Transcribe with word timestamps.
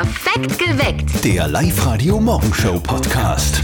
Perfekt 0.00 0.58
geweckt. 0.58 1.24
Der 1.26 1.46
Live-Radio-Morgenshow-Podcast. 1.46 3.60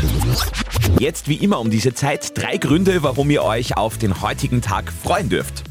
Jetzt 0.99 1.29
wie 1.29 1.37
immer 1.37 1.59
um 1.59 1.71
diese 1.71 1.95
Zeit 1.95 2.37
drei 2.37 2.59
Gründe, 2.59 3.03
warum 3.03 3.31
ihr 3.31 3.43
euch 3.43 3.78
auf 3.78 3.97
den 3.97 4.20
heutigen 4.20 4.60
Tag 4.60 4.92
freuen 4.92 5.30
dürft. 5.30 5.62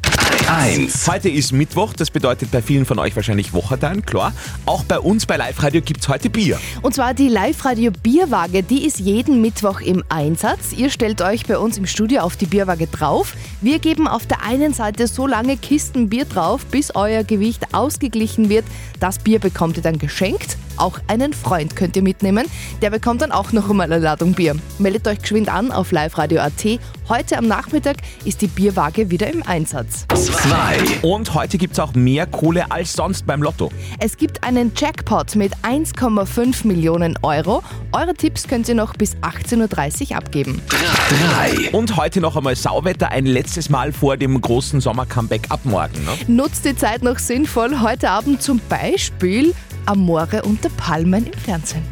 1. 0.48 1.08
Heute 1.08 1.30
ist 1.30 1.52
Mittwoch, 1.52 1.94
das 1.94 2.12
bedeutet 2.12 2.52
bei 2.52 2.62
vielen 2.62 2.86
von 2.86 3.00
euch 3.00 3.16
wahrscheinlich 3.16 3.54
Wochertag, 3.54 4.06
klar. 4.06 4.32
Auch 4.66 4.84
bei 4.84 5.00
uns 5.00 5.26
bei 5.26 5.38
Live 5.38 5.62
Radio 5.64 5.82
gibt's 5.82 6.08
heute 6.08 6.30
Bier. 6.30 6.60
Und 6.82 6.94
zwar 6.94 7.14
die 7.14 7.30
Live-Radio 7.30 7.92
Bierwaage, 7.92 8.62
die 8.62 8.86
ist 8.86 9.00
jeden 9.00 9.42
Mittwoch 9.42 9.82
im 9.82 10.04
Einsatz. 10.10 10.74
Ihr 10.74 10.90
stellt 10.90 11.22
euch 11.22 11.46
bei 11.46 11.58
uns 11.58 11.78
im 11.78 11.88
Studio 11.88 12.22
auf 12.22 12.36
die 12.36 12.46
Bierwaage 12.46 12.88
drauf. 12.88 13.34
Wir 13.62 13.80
geben 13.80 14.08
auf 14.08 14.26
der 14.26 14.44
einen 14.44 14.74
Seite 14.74 15.08
so 15.08 15.26
lange 15.28 15.58
Kisten 15.58 16.10
Bier 16.10 16.26
drauf, 16.26 16.66
bis 16.68 16.96
euer 16.96 17.24
Gewicht 17.24 17.74
ausgeglichen 17.74 18.50
wird. 18.50 18.66
Das 19.00 19.20
Bier 19.20 19.40
bekommt 19.40 19.78
ihr 19.78 19.84
dann 19.84 19.98
geschenkt. 19.98 20.58
Auch 20.78 21.00
einen 21.08 21.34
Freund 21.34 21.76
könnt 21.76 21.96
ihr 21.96 22.02
mitnehmen. 22.02 22.46
Der 22.82 22.90
bekommt 22.90 23.22
dann 23.22 23.32
auch 23.32 23.52
noch 23.52 23.70
einmal 23.70 23.92
eine 23.92 24.04
Ladung 24.04 24.34
Bier. 24.34 24.56
Meldet 24.80 25.08
euch 25.08 25.20
geschwind 25.20 25.50
an 25.50 25.72
auf 25.72 25.92
liveradio.at. 25.92 26.80
Heute 27.08 27.38
am 27.38 27.48
Nachmittag 27.48 27.98
ist 28.26 28.42
die 28.42 28.48
Bierwaage 28.48 29.12
wieder 29.12 29.32
im 29.32 29.44
Einsatz. 29.44 30.08
2. 30.10 31.02
Und 31.04 31.34
heute 31.36 31.58
gibt's 31.58 31.80
auch 31.80 31.94
mehr 31.94 32.26
Kohle 32.26 32.72
als 32.72 32.94
sonst 32.94 33.28
beim 33.28 33.44
Lotto. 33.44 33.72
Es 34.00 34.18
gibt 34.18 34.44
einen 34.44 34.72
Jackpot 34.76 35.36
mit 35.36 35.56
1,5 35.58 36.66
Millionen 36.66 37.16
Euro. 37.22 37.62
Eure 37.92 38.16
Tipps 38.16 38.48
könnt 38.48 38.68
ihr 38.68 38.76
noch 38.76 38.94
bis 38.96 39.16
18.30 39.18 40.12
Uhr 40.12 40.18
abgeben. 40.18 40.62
3. 40.68 41.70
Und 41.72 41.96
heute 41.96 42.22
noch 42.22 42.36
einmal 42.36 42.56
Sauwetter, 42.56 43.12
ein 43.12 43.28
letztes 43.28 43.70
Mal 43.70 43.94
vor 43.94 44.18
dem 44.18 44.42
großen 44.42 44.82
Sommer-Comeback 44.82 45.44
ab 45.50 45.60
morgen. 45.64 46.04
Ne? 46.06 46.12
Nutzt 46.28 46.66
die 46.66 46.76
Zeit 46.76 47.04
noch 47.04 47.20
sinnvoll. 47.20 47.82
Heute 47.82 48.10
Abend 48.10 48.42
zum 48.42 48.60
Beispiel 48.68 49.54
Amore 49.86 50.42
unter 50.44 50.70
Palmen 50.70 51.28
im 51.28 51.40
Fernsehen. 51.40 51.84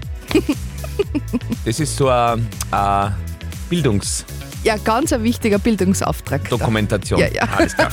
Das 1.65 1.79
ist 1.79 1.95
so 1.95 2.07
eine 2.09 2.41
äh, 2.71 3.09
Bildungsdokumentation. 3.69 4.43
Ja, 4.63 4.77
ganz 4.77 5.11
ein 5.11 5.23
wichtiger 5.23 5.59
Bildungsauftrag. 5.59 6.49
da. 6.49 6.55
Ja, 7.19 7.27
ja. 7.27 7.43
Alles 7.57 7.75
klar. 7.75 7.91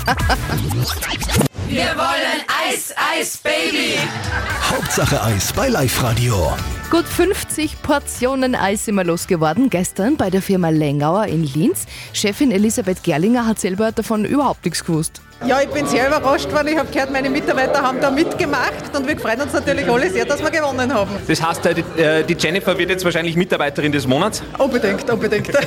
Hauptsache 4.71 5.23
Eis 5.23 5.53
bei 5.53 5.69
Live-Radio. 5.69 6.53
Gut 6.91 7.07
50 7.07 7.83
Portionen 7.83 8.55
Eis 8.55 8.85
sind 8.85 8.97
wir 8.97 9.05
losgeworden 9.05 9.71
gestern 9.71 10.17
bei 10.17 10.31
der 10.31 10.43
Firma 10.43 10.71
Lengauer 10.71 11.27
in 11.27 11.45
Linz. 11.45 11.87
Chefin 12.13 12.51
Elisabeth 12.51 13.03
Gerlinger 13.03 13.47
hat 13.47 13.61
selber 13.61 13.93
davon 13.93 14.25
überhaupt 14.25 14.65
nichts 14.65 14.85
gewusst. 14.85 15.23
Ja, 15.47 15.59
ich 15.63 15.71
bin 15.71 15.87
sehr 15.87 16.07
überrascht 16.09 16.53
worden. 16.53 16.69
Ich 16.69 16.77
habe 16.77 16.91
gehört, 16.93 17.11
meine 17.11 17.31
Mitarbeiter 17.31 17.81
haben 17.81 17.99
da 18.01 18.11
mitgemacht 18.11 18.95
und 18.95 19.09
wir 19.09 19.19
freuen 19.19 19.41
uns 19.41 19.55
natürlich 19.55 19.89
alle 19.89 20.11
sehr, 20.11 20.27
dass 20.27 20.43
wir 20.43 20.51
gewonnen 20.51 20.93
haben. 20.93 21.11
Das 21.27 21.43
heißt, 21.43 21.65
äh, 21.65 21.75
die, 21.75 22.01
äh, 22.01 22.25
die 22.25 22.37
Jennifer 22.39 22.77
wird 22.77 22.91
jetzt 22.91 23.05
wahrscheinlich 23.05 23.37
Mitarbeiterin 23.37 23.91
des 23.91 24.07
Monats. 24.07 24.43
Unbedingt, 24.59 25.09
unbedingt. 25.11 25.51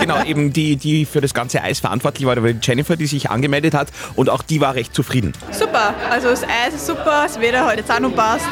Genau, 0.00 0.22
eben 0.24 0.52
die, 0.52 0.76
die 0.76 1.04
für 1.04 1.20
das 1.20 1.34
ganze 1.34 1.62
Eis 1.62 1.80
verantwortlich 1.80 2.26
war, 2.26 2.36
die 2.36 2.56
Jennifer, 2.62 2.96
die 2.96 3.06
sich 3.06 3.30
angemeldet 3.30 3.74
hat 3.74 3.88
und 4.16 4.30
auch 4.30 4.42
die 4.42 4.60
war 4.60 4.74
recht 4.74 4.94
zufrieden. 4.94 5.32
Super, 5.52 5.94
also 6.10 6.30
das 6.30 6.42
Eis 6.42 6.74
ist 6.74 6.86
super, 6.86 7.24
das 7.24 7.40
Wetter 7.40 7.66
hat 7.66 7.76
jetzt 7.76 7.90
auch 7.90 8.00
noch 8.00 8.14
passt. 8.14 8.46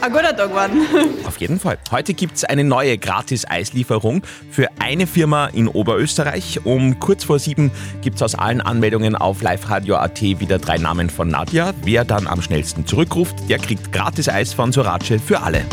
Ein 0.00 0.12
guter 0.12 0.36
Tag 0.36 0.48
geworden. 0.48 0.86
Auf 1.26 1.38
jeden 1.38 1.60
Fall. 1.60 1.78
Heute 1.90 2.14
gibt's 2.14 2.44
eine 2.44 2.64
neue 2.64 2.98
Gratis-Eislieferung 2.98 4.22
für 4.50 4.68
eine 4.78 5.06
Firma 5.06 5.46
in 5.46 5.68
Oberösterreich. 5.68 6.60
Um 6.64 6.98
kurz 6.98 7.24
vor 7.24 7.38
sieben 7.38 7.70
gibt's 8.00 8.22
aus 8.22 8.34
allen 8.34 8.60
Anmeldungen 8.60 9.14
auf 9.14 9.42
liveradio.at 9.42 10.20
wieder 10.22 10.58
drei 10.58 10.78
Namen 10.78 11.10
von 11.10 11.28
Nadja. 11.28 11.72
Wer 11.84 12.04
dann 12.04 12.26
am 12.26 12.42
schnellsten 12.42 12.86
zurückruft, 12.86 13.36
der 13.48 13.58
kriegt 13.58 13.92
Gratis-Eis 13.92 14.52
von 14.52 14.72
Sorace 14.72 15.20
für 15.24 15.40
alle. 15.40 15.64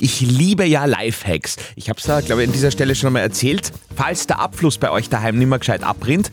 Ich 0.00 0.20
liebe 0.20 0.64
ja 0.64 0.84
Lifehacks. 0.84 1.56
Ich 1.76 1.88
habe 1.88 1.98
es 1.98 2.06
ja, 2.06 2.20
glaube 2.20 2.42
ich, 2.42 2.48
an 2.48 2.52
dieser 2.52 2.70
Stelle 2.70 2.94
schon 2.94 3.08
einmal 3.08 3.22
erzählt. 3.22 3.72
Falls 3.94 4.26
der 4.26 4.40
Abfluss 4.40 4.78
bei 4.78 4.90
euch 4.90 5.08
daheim 5.08 5.38
nicht 5.38 5.48
mehr 5.48 5.58
gescheit 5.58 5.82
abrinnt, 5.82 6.32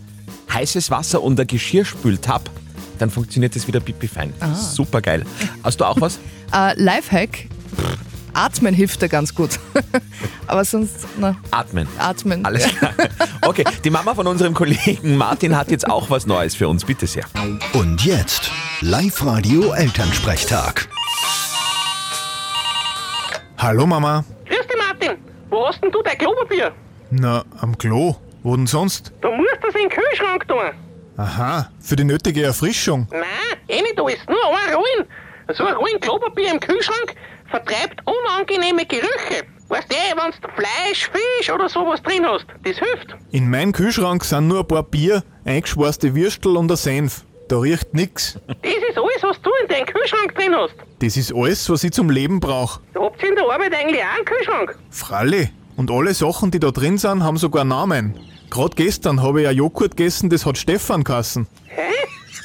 heißes 0.53 0.91
Wasser 0.91 1.21
und 1.21 1.37
der 1.37 1.45
Geschirrspültab, 1.45 2.49
dann 2.97 3.09
funktioniert 3.09 3.55
es 3.55 3.67
wieder 3.67 3.79
pipi 3.79 4.07
fein. 4.07 4.33
Super 4.53 5.01
geil. 5.01 5.25
Hast 5.63 5.79
du 5.79 5.85
auch 5.85 5.99
was? 6.01 6.19
Äh, 6.53 6.81
Lifehack. 6.81 7.49
Atmen 8.33 8.73
hilft 8.73 9.01
da 9.01 9.07
ganz 9.07 9.35
gut. 9.35 9.59
Aber 10.47 10.63
sonst, 10.63 11.05
na, 11.17 11.35
Atmen. 11.51 11.89
atmen. 11.97 12.45
Alles 12.45 12.63
klar. 12.67 12.93
Okay, 13.41 13.65
die 13.83 13.89
Mama 13.89 14.15
von 14.15 14.27
unserem 14.27 14.53
Kollegen 14.53 15.17
Martin 15.17 15.57
hat 15.57 15.71
jetzt 15.71 15.89
auch 15.89 16.09
was 16.09 16.25
Neues 16.25 16.55
für 16.55 16.69
uns. 16.69 16.85
Bitte 16.85 17.05
sehr. 17.05 17.25
Und 17.73 18.05
jetzt 18.05 18.49
Live-Radio 18.79 19.73
Elternsprechtag. 19.73 20.87
Hallo 23.57 23.85
Mama. 23.85 24.23
Grüß 24.45 24.67
dich, 24.67 24.77
Martin. 24.77 25.17
Wo 25.49 25.67
hast 25.67 25.83
denn 25.83 25.91
du 25.91 26.01
dein 26.01 26.17
Klopapier? 26.17 26.71
Na, 27.11 27.43
am 27.59 27.77
Klo. 27.77 28.15
Wo 28.43 28.55
denn 28.55 28.67
sonst? 28.67 29.11
Du 29.21 29.29
musst 29.31 29.57
das 29.61 29.75
in 29.75 29.81
den 29.81 29.89
Kühlschrank 29.89 30.47
tun. 30.47 30.71
Aha, 31.17 31.71
für 31.79 31.95
die 31.95 32.03
nötige 32.03 32.43
Erfrischung. 32.43 33.07
Nein, 33.09 33.23
eh 33.67 33.81
nicht 33.81 33.99
alles. 33.99 34.19
Nur 34.27 34.37
ein 34.49 34.73
Rollen. 34.75 35.07
So 35.51 35.65
ein 35.65 35.73
Rollen 35.73 35.99
Klopapier 35.99 36.51
im 36.51 36.59
Kühlschrank 36.59 37.15
vertreibt 37.49 38.01
unangenehme 38.05 38.85
Gerüche. 38.85 39.45
Weißt 39.67 39.91
du, 39.91 39.95
wenn 39.95 40.31
du 40.31 40.47
Fleisch, 40.55 41.09
Fisch 41.09 41.51
oder 41.51 41.67
sowas 41.69 42.01
drin 42.03 42.23
hast, 42.25 42.45
das 42.63 42.77
hilft. 42.77 43.15
In 43.31 43.49
meinem 43.49 43.71
Kühlschrank 43.71 44.23
sind 44.23 44.47
nur 44.47 44.59
ein 44.59 44.67
paar 44.67 44.83
Bier, 44.83 45.23
eingeschweißte 45.43 46.13
Würstel 46.13 46.55
und 46.55 46.71
ein 46.71 46.77
Senf. 46.77 47.23
Da 47.49 47.57
riecht 47.57 47.93
nix. 47.93 48.37
Das 48.47 48.71
ist 48.71 48.97
alles, 48.97 49.23
was 49.23 49.41
du 49.41 49.49
in 49.63 49.69
deinem 49.69 49.85
Kühlschrank 49.87 50.35
drin 50.35 50.53
hast. 50.55 50.75
Das 50.99 51.17
ist 51.17 51.33
alles, 51.33 51.67
was 51.69 51.83
ich 51.83 51.93
zum 51.93 52.11
Leben 52.11 52.39
brauche. 52.39 52.79
Da 52.93 53.01
habt 53.01 53.23
ihr 53.23 53.29
in 53.29 53.35
der 53.35 53.45
Arbeit 53.45 53.73
eigentlich 53.73 54.03
auch 54.03 54.15
einen 54.17 54.25
Kühlschrank. 54.25 54.77
Fralle. 54.91 55.49
Und 55.77 55.89
alle 55.89 56.13
Sachen, 56.13 56.51
die 56.51 56.59
da 56.59 56.71
drin 56.71 56.97
sind, 56.97 57.23
haben 57.23 57.37
sogar 57.37 57.63
Namen. 57.63 58.19
Gerade 58.49 58.75
gestern 58.75 59.21
habe 59.21 59.41
ich 59.41 59.47
ein 59.47 59.55
Joghurt 59.55 59.97
gegessen, 59.97 60.29
das 60.29 60.45
hat 60.45 60.57
Stefan 60.57 61.03
kassen. 61.03 61.47
Hä? 61.65 61.81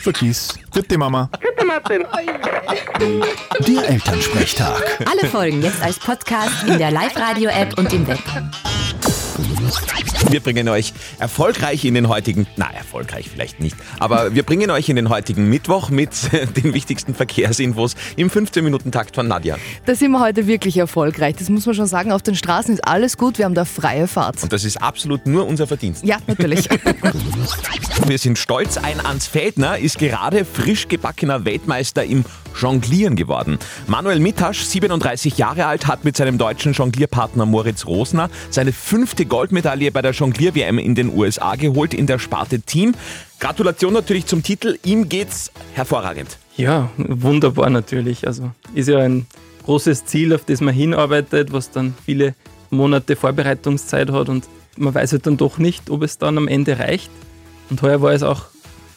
Vergiss. 0.02 0.48
Bitte 0.74 0.98
Mama. 0.98 1.30
Bitte, 1.40 1.64
Martin. 1.64 2.04
Der 3.66 3.88
Elternsprechtag. 3.88 5.06
Alle 5.08 5.28
Folgen 5.30 5.62
jetzt 5.62 5.80
als 5.80 5.98
Podcast 5.98 6.64
in 6.66 6.78
der 6.78 6.90
Live-Radio-App 6.90 7.78
und 7.78 7.92
im 7.92 8.06
Web. 8.08 8.18
Wir 10.31 10.41
bringen 10.41 10.69
euch 10.69 10.93
erfolgreich 11.19 11.84
in 11.84 11.94
den 11.94 12.09
heutigen, 12.09 12.47
na 12.56 12.71
erfolgreich 12.72 13.28
vielleicht 13.31 13.60
nicht, 13.60 13.77
aber 13.99 14.34
wir 14.34 14.43
bringen 14.43 14.71
euch 14.71 14.88
in 14.88 14.97
den 14.97 15.09
heutigen 15.09 15.49
Mittwoch 15.49 15.91
mit 15.91 16.10
den 16.56 16.75
wichtigsten 16.75 17.15
Verkehrsinfos 17.15 17.97
im 18.16 18.31
15-Minuten-Takt 18.31 19.15
von 19.15 19.28
Nadja. 19.28 19.56
Da 19.84 19.94
sind 19.94 20.12
wir 20.12 20.21
heute 20.21 20.47
wirklich 20.47 20.77
erfolgreich. 20.77 21.37
Das 21.37 21.49
muss 21.49 21.66
man 21.66 21.75
schon 21.75 21.87
sagen. 21.87 22.12
Auf 22.12 22.22
den 22.22 22.34
Straßen 22.34 22.75
ist 22.75 22.87
alles 22.87 23.16
gut. 23.16 23.38
Wir 23.38 23.44
haben 23.44 23.55
da 23.55 23.65
freie 23.65 24.06
Fahrt. 24.06 24.43
Und 24.43 24.53
das 24.53 24.65
ist 24.65 24.81
absolut 24.81 25.27
nur 25.27 25.47
unser 25.47 25.66
Verdienst. 25.66 26.05
Ja, 26.05 26.19
natürlich. 26.27 26.69
Wir 28.06 28.19
sind 28.19 28.38
stolz, 28.38 28.78
ein 28.78 29.05
Ans 29.05 29.27
Feldner 29.27 29.78
ist 29.78 29.99
gerade 29.99 30.44
frisch 30.44 30.88
gebackener 30.88 31.44
Weltmeister 31.44 32.05
im 32.05 32.25
Jonglieren 32.61 33.16
geworden. 33.16 33.59
Manuel 33.87 34.19
Mittasch, 34.21 34.62
37 34.65 35.38
Jahre 35.38 35.66
alt, 35.66 35.87
hat 35.87 36.05
mit 36.05 36.16
seinem 36.16 36.38
deutschen 36.38 36.72
Jonglierpartner 36.72 37.47
Moritz 37.47 37.87
Rosner 37.87 38.28
seine 38.50 38.72
fünfte 38.72 39.25
Goldmedaille 39.25 39.62
bei 39.62 40.03
der 40.03 40.12
Jonglier-WM 40.12 40.78
in 40.78 40.95
den 40.95 41.15
USA 41.17 41.55
geholt 41.56 41.95
in 41.95 42.06
der 42.06 42.19
Sparte 42.19 42.61
Team. 42.61 42.95
Gratulation 43.41 43.93
natürlich 43.93 44.27
zum 44.27 44.43
Titel, 44.43 44.78
ihm 44.84 45.09
geht's 45.09 45.50
hervorragend. 45.75 46.39
Ja, 46.56 46.91
wunderbar 46.97 47.71
natürlich. 47.71 48.27
Also 48.27 48.50
ist 48.75 48.89
ja 48.89 48.99
ein 48.99 49.27
großes 49.65 50.05
Ziel, 50.05 50.34
auf 50.34 50.45
das 50.45 50.61
man 50.61 50.75
hinarbeitet, 50.75 51.53
was 51.53 51.71
dann 51.71 51.95
viele 52.05 52.34
Monate 52.71 53.17
Vorbereitungszeit 53.17 54.11
hat 54.11 54.28
und 54.28 54.49
man 54.77 54.95
weiß 54.95 55.12
halt 55.12 55.27
dann 55.27 55.37
doch 55.37 55.59
nicht, 55.59 55.91
ob 55.91 56.03
es 56.03 56.19
dann 56.19 56.39
am 56.39 56.49
Ende 56.49 56.79
reicht. 56.79 57.11
Und 57.71 57.83
heuer 57.83 58.00
war 58.03 58.12
es 58.12 58.23
auch 58.23 58.47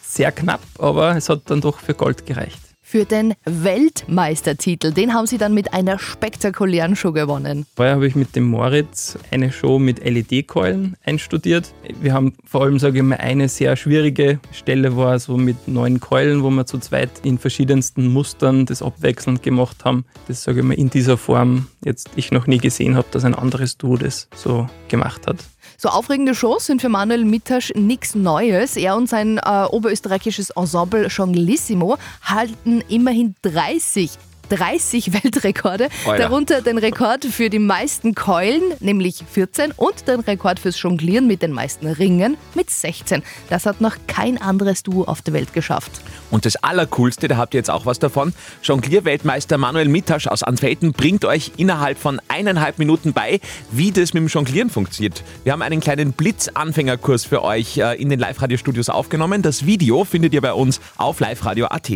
sehr 0.02 0.32
knapp, 0.32 0.62
aber 0.80 1.16
es 1.16 1.30
hat 1.30 1.42
dann 1.46 1.62
doch 1.62 1.80
für 1.80 1.94
Gold 1.94 2.26
gereicht. 2.26 2.60
Für 2.88 3.04
den 3.04 3.34
Weltmeistertitel, 3.46 4.92
den 4.92 5.16
haben 5.16 5.26
sie 5.26 5.40
dann 5.40 5.56
mit 5.56 5.74
einer 5.74 5.98
spektakulären 5.98 6.96
Show 6.96 7.14
gewonnen. 7.14 7.66
Vorher 7.76 7.96
habe 7.96 8.06
ich 8.06 8.14
mit 8.14 8.36
dem 8.36 8.44
Moritz 8.44 9.18
eine 9.32 9.52
Show 9.52 9.80
mit 9.80 10.06
LED-Keulen 10.06 10.96
einstudiert. 11.04 11.74
Wir 12.00 12.14
haben 12.14 12.34
vor 12.46 12.62
allem, 12.62 12.78
sage 12.78 13.00
ich 13.00 13.04
mal, 13.04 13.16
eine 13.16 13.50
sehr 13.50 13.76
schwierige 13.76 14.40
Stelle 14.52 14.96
war 14.96 15.18
so 15.18 15.36
mit 15.36 15.68
neun 15.68 16.00
Keulen, 16.00 16.44
wo 16.44 16.52
wir 16.52 16.68
zu 16.68 16.78
zweit 16.78 17.10
in 17.24 17.40
verschiedensten 17.40 18.06
Mustern 18.06 18.68
das 18.68 18.84
abwechselnd 18.84 19.42
gemacht 19.42 19.84
haben. 19.84 20.06
Das 20.28 20.44
sage 20.44 20.60
ich 20.60 20.66
mal 20.66 20.76
in 20.76 20.92
dieser 20.92 21.18
Form 21.18 21.66
jetzt 21.84 22.12
ich 22.16 22.32
noch 22.32 22.46
nie 22.46 22.60
gesehen 22.60 22.96
habe, 22.96 23.08
dass 23.10 23.26
ein 23.26 23.34
anderes 23.34 23.80
Duo 23.80 23.98
das 23.98 24.30
so 24.36 24.70
gemacht 24.90 25.26
hat. 25.26 25.38
So 25.78 25.90
aufregende 25.90 26.36
Shows 26.36 26.66
sind 26.66 26.82
für 26.82 26.90
Manuel 26.90 27.26
Mittasch 27.26 27.72
nichts 27.76 28.16
Neues. 28.16 28.78
Er 28.78 28.96
und 28.96 29.10
sein 29.10 29.38
äh, 29.38 29.66
oberösterreichisches 29.66 30.52
Ensemble 30.52 31.08
Jonglissimo 31.08 31.98
halten 32.24 32.82
immerhin 32.88 33.36
30 33.42 34.12
30 34.50 35.14
Weltrekorde, 35.14 35.90
Alter. 36.06 36.24
darunter 36.24 36.62
den 36.62 36.78
Rekord 36.78 37.26
für 37.26 37.50
die 37.50 37.60
meisten 37.60 38.16
Keulen, 38.16 38.62
nämlich 38.80 39.24
14, 39.32 39.72
und 39.76 40.08
den 40.08 40.22
Rekord 40.22 40.60
fürs 40.60 40.82
Jonglieren 40.82 41.28
mit 41.28 41.42
den 41.42 41.52
meisten 41.52 41.88
Ringen 41.88 42.38
mit 42.54 42.70
16. 42.70 43.24
Das 43.50 43.66
hat 43.66 43.82
noch 43.82 43.96
kein 44.08 44.42
anderes 44.42 44.84
Duo 44.84 45.04
auf 45.04 45.22
der 45.22 45.34
Welt 45.34 45.54
geschafft. 45.54 45.92
Und 46.32 46.46
das 46.46 46.56
Allercoolste, 46.58 47.28
da 47.28 47.38
habt 47.38 47.54
ihr 47.54 47.60
jetzt 47.60 47.70
auch 47.72 47.86
was 47.86 48.00
davon. 48.00 48.34
Jonglierweltmeister 48.64 49.58
Manuel 49.58 49.88
Mittasch 49.88 50.28
aus 50.28 50.44
Anfelden 50.44 50.94
bringt 50.94 51.26
euch 51.26 51.52
innerhalb 51.58 51.98
von 51.98 52.22
eineinhalb 52.28 52.80
Minuten 52.80 53.14
bei, 53.14 53.40
wie 53.72 53.92
das 53.92 54.14
mit 54.14 54.22
dem 54.22 54.28
Jonglieren 54.28 54.70
funktioniert. 54.70 55.24
Wir 55.44 55.54
haben 55.54 55.62
einen 55.62 55.80
kleinen 55.80 56.14
Blitzanfängerkurs 56.14 57.26
für 57.26 57.44
euch 57.44 57.78
äh, 57.78 58.02
in 58.02 58.10
den 58.10 58.20
Live-Radio-Studios 58.20 58.90
aufgenommen. 58.90 59.42
Das 59.42 59.66
Video 59.66 60.04
findet 60.04 60.34
ihr 60.34 60.42
bei 60.42 60.54
uns 60.54 60.82
auf 60.98 61.20
liveradio.at. 61.20 61.90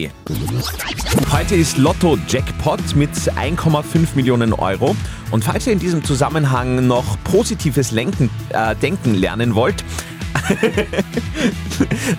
Heute 1.31 1.56
ist 1.56 1.78
Lotto 1.78 2.18
Jackpot 2.39 2.95
mit 2.95 3.12
1,5 3.12 4.15
Millionen 4.15 4.53
Euro. 4.53 4.95
Und 5.30 5.44
falls 5.44 5.68
ihr 5.68 5.74
in 5.74 5.80
diesem 5.80 6.06
Zusammenhang 6.06 6.88
noch 6.88 7.21
positives 7.25 7.91
Lenken, 7.91 8.30
äh, 8.51 8.77
Denken 8.77 9.13
lernen 9.13 9.56
wollt, 9.56 9.83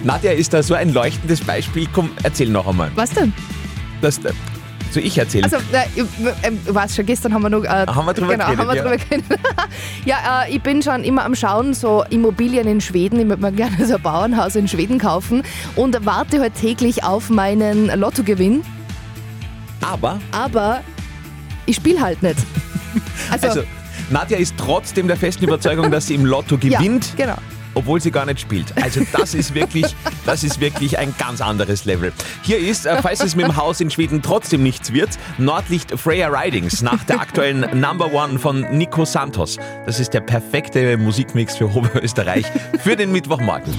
Nadja 0.04 0.32
ist 0.32 0.52
da 0.52 0.62
so 0.62 0.74
ein 0.74 0.92
leuchtendes 0.92 1.40
Beispiel. 1.40 1.88
Komm, 1.90 2.10
erzähl 2.22 2.50
noch 2.50 2.66
einmal. 2.66 2.90
Was 2.96 3.10
denn? 3.10 3.32
Das, 4.02 4.18
äh, 4.18 4.32
soll 4.90 5.04
ich 5.04 5.16
erzählen? 5.16 5.44
Also, 5.44 5.56
äh, 5.56 5.86
ich, 5.94 6.02
ich 6.02 6.74
weiß 6.74 6.96
schon, 6.96 7.06
gestern 7.06 7.32
haben 7.32 7.42
wir 7.42 7.48
noch. 7.48 7.64
Äh, 7.64 7.68
Haben 7.68 8.04
wir 8.04 8.12
drüber 8.12 8.32
genau, 8.32 8.44
geredet, 8.44 8.58
haben 8.60 8.68
wir 8.68 8.76
ja. 8.76 8.82
drüber 8.82 8.96
geredet. 8.98 9.40
ja, 10.04 10.16
äh, 10.44 10.54
ich 10.54 10.60
bin 10.60 10.82
schon 10.82 11.02
immer 11.02 11.24
am 11.24 11.34
Schauen, 11.34 11.72
so 11.72 12.04
Immobilien 12.10 12.68
in 12.68 12.82
Schweden. 12.82 13.18
Ich 13.20 13.26
würde 13.26 13.40
mir 13.40 13.52
gerne 13.52 13.86
so 13.86 13.94
ein 13.94 14.02
Bauernhaus 14.02 14.54
in 14.54 14.68
Schweden 14.68 14.98
kaufen 14.98 15.44
und 15.76 16.04
warte 16.04 16.40
halt 16.40 16.56
täglich 16.56 17.04
auf 17.04 17.30
meinen 17.30 17.86
Lottogewinn. 17.98 18.62
Aber, 19.80 20.20
Aber 20.32 20.82
ich 21.66 21.76
spiele 21.76 22.00
halt 22.00 22.22
nicht. 22.22 22.38
Also, 23.30 23.46
also, 23.46 23.62
Nadja 24.10 24.36
ist 24.38 24.54
trotzdem 24.56 25.06
der 25.06 25.16
festen 25.16 25.44
Überzeugung, 25.44 25.92
dass 25.92 26.08
sie 26.08 26.16
im 26.16 26.24
Lotto 26.26 26.58
gewinnt. 26.60 27.14
Ja, 27.16 27.26
genau. 27.26 27.36
obwohl 27.74 28.00
sie 28.00 28.10
gar 28.10 28.26
nicht 28.26 28.40
spielt. 28.40 28.76
Also 28.82 29.02
das 29.12 29.34
ist 29.34 29.54
wirklich, 29.54 29.94
das 30.26 30.42
ist 30.42 30.60
wirklich 30.60 30.98
ein 30.98 31.14
ganz 31.16 31.40
anderes 31.40 31.84
Level. 31.84 32.12
Hier 32.42 32.58
ist, 32.58 32.86
äh, 32.86 33.00
falls 33.00 33.20
es 33.22 33.36
mit 33.36 33.46
dem 33.46 33.56
Haus 33.56 33.80
in 33.80 33.88
Schweden 33.88 34.22
trotzdem 34.22 34.64
nichts 34.64 34.92
wird, 34.92 35.10
Nordlicht 35.38 35.92
Freya 35.92 36.26
Ridings 36.26 36.82
nach 36.82 37.04
der 37.04 37.20
aktuellen 37.20 37.60
Number 37.80 38.12
One 38.12 38.40
von 38.40 38.62
Nico 38.76 39.04
Santos. 39.04 39.56
Das 39.86 40.00
ist 40.00 40.12
der 40.12 40.20
perfekte 40.22 40.96
Musikmix 40.96 41.56
für 41.56 41.72
Oberösterreich 41.72 42.46
für 42.82 42.96
den 42.96 43.12
Mittwochmorgen. 43.12 43.72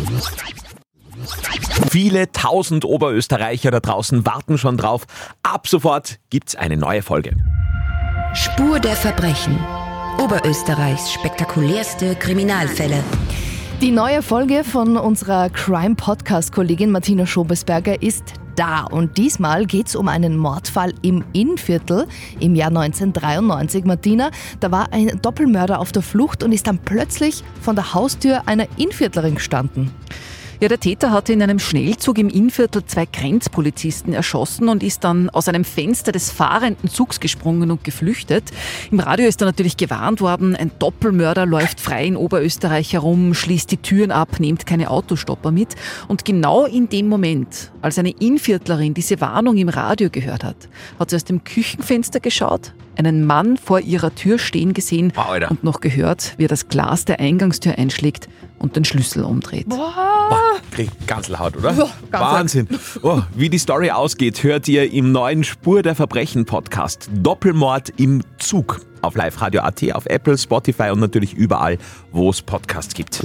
Viele 1.90 2.32
tausend 2.32 2.86
Oberösterreicher 2.86 3.72
da 3.72 3.80
draußen 3.80 4.26
warten 4.26 4.58
schon 4.58 4.78
drauf. 4.78 5.06
Ab 5.44 5.68
sofort 5.68 6.20
gibt's 6.30 6.56
eine 6.56 6.78
neue 6.78 7.02
Folge. 7.02 7.36
Spur 8.34 8.80
der 8.80 8.96
Verbrechen. 8.96 9.60
Oberösterreichs 10.20 11.12
spektakulärste 11.12 12.16
Kriminalfälle. 12.16 13.04
Die 13.82 13.92
neue 13.92 14.22
Folge 14.22 14.64
von 14.64 14.96
unserer 14.96 15.50
Crime-Podcast-Kollegin 15.50 16.92
Martina 16.92 17.26
Schobesberger 17.26 18.02
ist 18.02 18.34
da. 18.56 18.84
Und 18.84 19.18
diesmal 19.18 19.66
geht 19.66 19.88
es 19.88 19.96
um 19.96 20.08
einen 20.08 20.38
Mordfall 20.38 20.94
im 21.02 21.24
Innviertel 21.34 22.08
im 22.40 22.56
Jahr 22.56 22.70
1993. 22.70 23.86
Martina, 23.86 24.30
da 24.60 24.72
war 24.72 24.94
ein 24.94 25.20
Doppelmörder 25.22 25.80
auf 25.80 25.92
der 25.92 26.04
Flucht 26.04 26.44
und 26.44 26.52
ist 26.52 26.68
dann 26.68 26.78
plötzlich 26.78 27.44
von 27.62 27.76
der 27.76 27.94
Haustür 27.94 28.48
einer 28.48 28.68
Innviertlerin 28.78 29.36
gestanden. 29.36 29.92
Ja, 30.62 30.68
der 30.68 30.80
Täter 30.80 31.10
hatte 31.10 31.34
in 31.34 31.42
einem 31.42 31.58
Schnellzug 31.58 32.20
im 32.20 32.30
Innviertel 32.30 32.86
zwei 32.86 33.08
Grenzpolizisten 33.08 34.14
erschossen 34.14 34.70
und 34.70 34.84
ist 34.84 35.04
dann 35.04 35.32
aus 35.32 35.48
einem 35.48 35.64
Fenster 35.64 36.12
des 36.12 36.30
fahrenden 36.30 36.88
Zugs 36.88 37.20
gesprungen 37.20 37.72
und 37.72 37.84
geflüchtet. 37.84 38.44
Im 38.92 39.00
Radio 39.00 39.28
ist 39.28 39.42
er 39.42 39.48
natürlich 39.48 39.76
gewarnt 39.76 40.22
worden, 40.22 40.56
ein 40.56 40.70
Doppelmörder 40.78 41.48
läuft 41.48 41.82
frei 41.82 42.06
in 42.06 42.16
Oberösterreich 42.16 42.94
herum, 42.94 43.34
schließt 43.34 43.72
die 43.72 43.78
Türen 43.78 44.12
ab, 44.12 44.40
nehmt 44.40 44.68
keine 44.68 44.92
Autostopper 44.92 45.50
mit. 45.50 45.70
Und 46.08 46.26
genau 46.26 46.68
in 46.68 46.88
dem 46.90 47.10
Moment, 47.10 47.72
als 47.82 47.98
eine 47.98 48.12
Innviertlerin 48.12 48.94
diese 48.94 49.20
Warnung 49.20 49.58
im 49.58 49.70
Radio 49.70 50.12
gehört 50.12 50.44
hat, 50.44 50.70
hat 51.00 51.10
sie 51.10 51.16
aus 51.16 51.24
dem 51.24 51.44
Küchenfenster 51.44 52.20
geschaut, 52.20 52.72
einen 52.98 53.26
Mann 53.26 53.58
vor 53.58 53.80
ihrer 53.80 54.14
Tür 54.14 54.40
stehen 54.40 54.74
gesehen 54.74 55.14
Alter. 55.16 55.52
und 55.52 55.64
noch 55.64 55.82
gehört, 55.82 56.34
wie 56.38 56.46
er 56.46 56.50
das 56.50 56.68
Glas 56.68 57.06
der 57.06 57.20
Eingangstür 57.20 57.78
einschlägt 57.78 58.30
und 58.60 58.76
den 58.76 58.86
Schlüssel 58.86 59.24
umdreht. 59.24 59.68
Krieg 60.72 60.90
ganz 61.08 61.28
laut, 61.28 61.58
oder? 61.58 61.74
Ganz 61.74 61.92
Wahnsinn. 62.12 62.68
Oh, 63.02 63.22
wie 63.36 63.50
die 63.50 63.58
Story 63.58 63.92
ausgeht, 63.92 64.44
hört 64.44 64.68
ihr 64.68 64.92
im 64.92 65.12
neuen 65.12 65.44
Spur 65.44 65.82
der 65.82 65.96
Verbrechen 65.96 66.46
Podcast 66.46 67.10
Doppelmord 67.14 67.90
im 67.98 68.22
Zug 68.38 68.82
auf 69.02 69.16
Live 69.16 69.42
Radio 69.42 69.62
AT, 69.62 69.92
auf 69.94 70.06
Apple, 70.06 70.38
Spotify 70.38 70.90
und 70.92 71.00
natürlich 71.00 71.34
überall, 71.34 71.78
wo 72.12 72.30
es 72.30 72.42
Podcasts 72.42 72.94
gibt. 72.94 73.22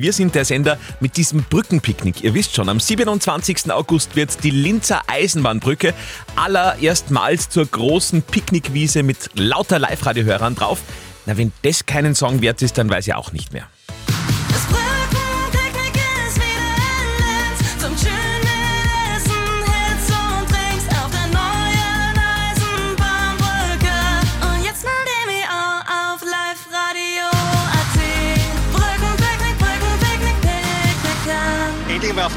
Wir 0.00 0.12
sind 0.12 0.34
der 0.34 0.44
Sender 0.44 0.78
mit 1.00 1.16
diesem 1.16 1.42
Brückenpicknick. 1.42 2.22
Ihr 2.22 2.34
wisst 2.34 2.54
schon, 2.54 2.68
am 2.68 2.80
27. 2.80 3.72
August 3.72 4.16
wird 4.16 4.42
die 4.44 4.50
Linzer 4.50 5.02
Eisenbahnbrücke 5.06 5.94
allererstmals 6.36 7.48
zur 7.48 7.66
großen 7.66 8.22
Picknickwiese 8.22 9.02
mit 9.02 9.30
lauter 9.34 9.78
Live-Radio-Hörern 9.78 10.54
drauf. 10.54 10.80
Na, 11.26 11.36
wenn 11.36 11.52
das 11.62 11.86
keinen 11.86 12.14
Song 12.14 12.40
wert 12.40 12.62
ist, 12.62 12.78
dann 12.78 12.90
weiß 12.90 13.06
ich 13.06 13.14
auch 13.14 13.32
nicht 13.32 13.52
mehr. 13.52 13.68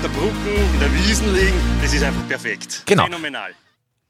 Der 0.06 0.12
Brücke, 0.12 0.50
in 0.74 0.80
der 0.80 0.94
Wiesen 0.94 1.34
liegen, 1.34 1.58
das 1.82 1.92
ist 1.92 2.04
einfach 2.04 2.28
perfekt. 2.28 2.84
Genau. 2.86 3.06
Phänomenal. 3.06 3.52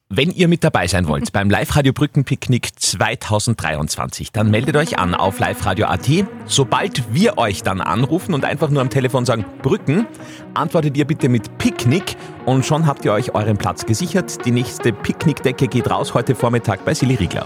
Wenn 0.10 0.30
ihr 0.30 0.48
mit 0.50 0.64
dabei 0.64 0.88
sein 0.88 1.08
wollt 1.08 1.32
beim 1.32 1.50
Live-Radio 1.50 1.94
Brückenpicknick 1.94 2.80
2023, 2.80 4.32
dann 4.32 4.52
meldet 4.52 4.76
euch 4.76 5.00
an 5.00 5.16
auf 5.16 5.40
liveradio.at. 5.40 6.08
Sobald 6.46 7.14
wir 7.14 7.38
euch 7.38 7.64
dann 7.64 7.80
anrufen 7.80 8.34
und 8.34 8.44
einfach 8.44 8.70
nur 8.70 8.82
am 8.82 8.90
Telefon 8.90 9.26
sagen 9.26 9.46
Brücken, 9.64 10.06
antwortet 10.54 10.98
ihr 10.98 11.06
bitte 11.06 11.30
mit 11.30 11.58
Picknick 11.58 12.18
und 12.46 12.66
schon 12.66 12.86
habt 12.86 13.06
ihr 13.06 13.14
euch 13.14 13.34
euren 13.34 13.58
Platz 13.58 13.86
gesichert. 13.86 14.46
Die 14.46 14.52
nächste 14.52 14.92
Picknickdecke 14.92 15.68
geht 15.68 15.90
raus 15.90 16.14
heute 16.14 16.36
Vormittag 16.36 16.84
bei 16.84 16.94
Silly 16.94 17.16
Riegler. 17.16 17.46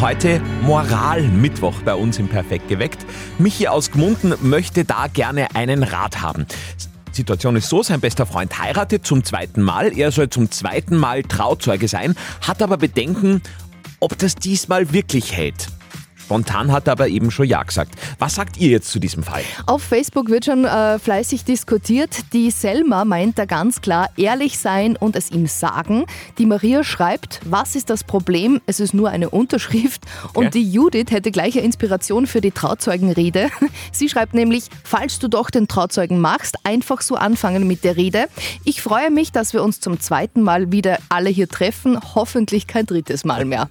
Heute 0.00 0.42
Moral-Mittwoch 0.62 1.80
bei 1.84 1.94
uns 1.94 2.18
im 2.18 2.28
Perfekt 2.28 2.68
geweckt. 2.68 3.06
Michi 3.38 3.68
aus 3.68 3.92
Gmunden 3.92 4.34
möchte 4.42 4.84
da 4.84 5.06
gerne 5.06 5.54
einen 5.54 5.84
Rat 5.84 6.20
haben. 6.20 6.46
Situation 7.16 7.56
ist 7.56 7.68
so, 7.68 7.82
sein 7.82 8.00
bester 8.00 8.26
Freund 8.26 8.58
heiratet 8.58 9.06
zum 9.06 9.24
zweiten 9.24 9.62
Mal. 9.62 9.96
Er 9.96 10.12
soll 10.12 10.30
zum 10.30 10.50
zweiten 10.50 10.96
Mal 10.96 11.22
Trauzeuge 11.22 11.88
sein, 11.88 12.14
hat 12.46 12.62
aber 12.62 12.76
Bedenken, 12.76 13.42
ob 14.00 14.16
das 14.18 14.34
diesmal 14.34 14.92
wirklich 14.92 15.32
hält. 15.32 15.68
Spontan 16.26 16.72
hat 16.72 16.88
er 16.88 16.92
aber 16.94 17.06
eben 17.06 17.30
schon 17.30 17.46
Ja 17.46 17.62
gesagt. 17.62 17.94
Was 18.18 18.34
sagt 18.34 18.56
ihr 18.56 18.68
jetzt 18.68 18.90
zu 18.90 18.98
diesem 18.98 19.22
Fall? 19.22 19.44
Auf 19.66 19.80
Facebook 19.84 20.28
wird 20.28 20.46
schon 20.46 20.64
äh, 20.64 20.98
fleißig 20.98 21.44
diskutiert. 21.44 22.10
Die 22.32 22.50
Selma 22.50 23.04
meint 23.04 23.38
da 23.38 23.44
ganz 23.44 23.80
klar, 23.80 24.10
ehrlich 24.16 24.58
sein 24.58 24.96
und 24.96 25.14
es 25.14 25.30
ihm 25.30 25.46
sagen. 25.46 26.04
Die 26.38 26.46
Maria 26.46 26.82
schreibt, 26.82 27.38
was 27.44 27.76
ist 27.76 27.90
das 27.90 28.02
Problem? 28.02 28.60
Es 28.66 28.80
ist 28.80 28.92
nur 28.92 29.10
eine 29.10 29.30
Unterschrift. 29.30 30.02
Und 30.34 30.54
die 30.54 30.68
Judith 30.68 31.12
hätte 31.12 31.30
gleiche 31.30 31.60
Inspiration 31.60 32.26
für 32.26 32.40
die 32.40 32.50
Trauzeugenrede. 32.50 33.48
Sie 33.92 34.08
schreibt 34.08 34.34
nämlich, 34.34 34.64
falls 34.82 35.20
du 35.20 35.28
doch 35.28 35.48
den 35.48 35.68
Trauzeugen 35.68 36.20
machst, 36.20 36.56
einfach 36.64 37.02
so 37.02 37.14
anfangen 37.14 37.68
mit 37.68 37.84
der 37.84 37.96
Rede. 37.96 38.26
Ich 38.64 38.82
freue 38.82 39.12
mich, 39.12 39.30
dass 39.30 39.52
wir 39.52 39.62
uns 39.62 39.78
zum 39.78 40.00
zweiten 40.00 40.42
Mal 40.42 40.72
wieder 40.72 40.98
alle 41.08 41.30
hier 41.30 41.48
treffen. 41.48 42.00
Hoffentlich 42.16 42.66
kein 42.66 42.84
drittes 42.84 43.24
Mal 43.24 43.44
mehr. 43.44 43.68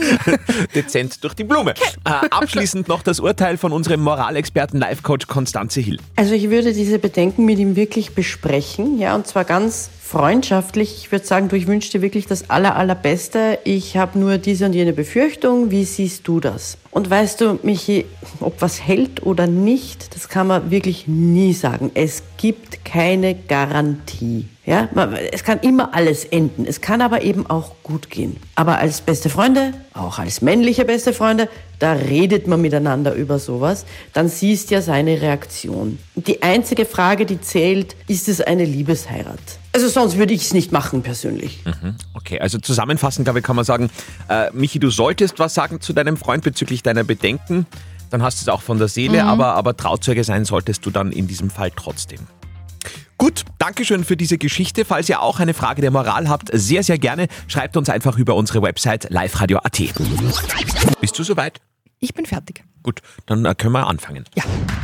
Dezent 0.74 1.24
durch 1.24 1.32
die 1.32 1.44
Blume. 1.44 1.72
Äh, 2.04 2.10
abschließend 2.30 2.88
noch 2.88 3.02
das 3.02 3.20
Urteil 3.20 3.56
von 3.56 3.72
unserem 3.72 4.00
Moralexperten 4.00 4.78
Life-Coach 4.78 5.26
Konstanze 5.26 5.80
Hill. 5.80 5.98
Also 6.16 6.34
ich 6.34 6.50
würde 6.50 6.72
diese 6.72 6.98
Bedenken 6.98 7.44
mit 7.44 7.58
ihm 7.58 7.76
wirklich 7.76 8.14
besprechen, 8.14 8.98
ja, 8.98 9.14
und 9.14 9.26
zwar 9.26 9.44
ganz 9.44 9.90
freundschaftlich. 10.08 10.96
Ich 10.98 11.12
würde 11.12 11.26
sagen, 11.26 11.48
du, 11.48 11.56
ich 11.56 11.66
wünsche 11.66 11.90
dir 11.90 12.00
wirklich 12.00 12.26
das 12.26 12.48
aller, 12.48 12.76
allerbeste. 12.76 13.58
Ich 13.64 13.98
habe 13.98 14.18
nur 14.18 14.38
diese 14.38 14.64
und 14.64 14.72
jene 14.72 14.94
Befürchtung. 14.94 15.70
Wie 15.70 15.84
siehst 15.84 16.26
du 16.26 16.40
das? 16.40 16.78
Und 16.90 17.10
weißt 17.10 17.42
du, 17.42 17.58
Michi, 17.62 18.06
ob 18.40 18.62
was 18.62 18.80
hält 18.80 19.22
oder 19.24 19.46
nicht, 19.46 20.14
das 20.14 20.28
kann 20.28 20.46
man 20.46 20.70
wirklich 20.70 21.06
nie 21.06 21.52
sagen. 21.52 21.90
Es 21.92 22.22
gibt 22.38 22.86
keine 22.86 23.34
Garantie. 23.34 24.46
Ja, 24.68 24.86
man- 24.94 25.14
es 25.14 25.44
kann 25.44 25.60
immer 25.60 25.94
alles 25.94 26.26
enden. 26.26 26.66
Es 26.66 26.82
kann 26.82 27.00
aber 27.00 27.22
eben 27.22 27.46
auch 27.48 27.72
gut 27.82 28.10
gehen. 28.10 28.36
Aber 28.54 28.76
als 28.76 29.00
beste 29.00 29.30
Freunde, 29.30 29.72
auch 29.94 30.18
als 30.18 30.42
männliche 30.42 30.84
beste 30.84 31.14
Freunde, 31.14 31.48
da 31.78 31.92
redet 31.92 32.46
man 32.46 32.60
miteinander 32.60 33.14
über 33.14 33.38
sowas. 33.38 33.86
Dann 34.12 34.28
siehst 34.28 34.70
ja 34.70 34.82
seine 34.82 35.22
Reaktion. 35.22 35.98
Die 36.16 36.42
einzige 36.42 36.84
Frage, 36.84 37.24
die 37.24 37.40
zählt, 37.40 37.96
ist 38.08 38.28
es 38.28 38.42
eine 38.42 38.66
Liebesheirat? 38.66 39.38
Also 39.72 39.88
sonst 39.88 40.18
würde 40.18 40.34
ich 40.34 40.42
es 40.42 40.52
nicht 40.52 40.70
machen 40.70 41.00
persönlich. 41.02 41.60
Mhm. 41.64 41.94
Okay, 42.12 42.38
also 42.38 42.58
zusammenfassend, 42.58 43.24
glaube 43.24 43.38
ich, 43.38 43.44
kann 43.46 43.56
man 43.56 43.64
sagen, 43.64 43.88
äh, 44.28 44.50
Michi, 44.52 44.78
du 44.78 44.90
solltest 44.90 45.38
was 45.38 45.54
sagen 45.54 45.80
zu 45.80 45.94
deinem 45.94 46.18
Freund 46.18 46.44
bezüglich 46.44 46.82
deiner 46.82 47.04
Bedenken. 47.04 47.64
Dann 48.10 48.22
hast 48.22 48.40
du 48.40 48.44
es 48.44 48.48
auch 48.54 48.60
von 48.60 48.78
der 48.78 48.88
Seele, 48.88 49.22
Mhm. 49.22 49.28
aber, 49.30 49.54
aber 49.54 49.74
Trauzeuge 49.76 50.24
sein 50.24 50.44
solltest 50.44 50.84
du 50.84 50.90
dann 50.90 51.10
in 51.10 51.26
diesem 51.26 51.48
Fall 51.48 51.70
trotzdem. 51.74 52.18
Gut, 53.18 53.44
Dankeschön 53.58 54.04
für 54.04 54.16
diese 54.16 54.38
Geschichte. 54.38 54.84
Falls 54.84 55.08
ihr 55.08 55.20
auch 55.20 55.40
eine 55.40 55.52
Frage 55.52 55.82
der 55.82 55.90
Moral 55.90 56.28
habt, 56.28 56.50
sehr, 56.52 56.84
sehr 56.84 56.98
gerne, 56.98 57.26
schreibt 57.48 57.76
uns 57.76 57.90
einfach 57.90 58.16
über 58.16 58.36
unsere 58.36 58.62
Website 58.62 59.10
liveradio.at. 59.10 59.82
Bist 61.00 61.18
du 61.18 61.24
soweit? 61.24 61.60
Ich 61.98 62.14
bin 62.14 62.26
fertig. 62.26 62.62
Gut, 62.84 63.02
dann 63.26 63.44
äh, 63.44 63.56
können 63.56 63.72
wir 63.72 63.88
anfangen. 63.88 64.24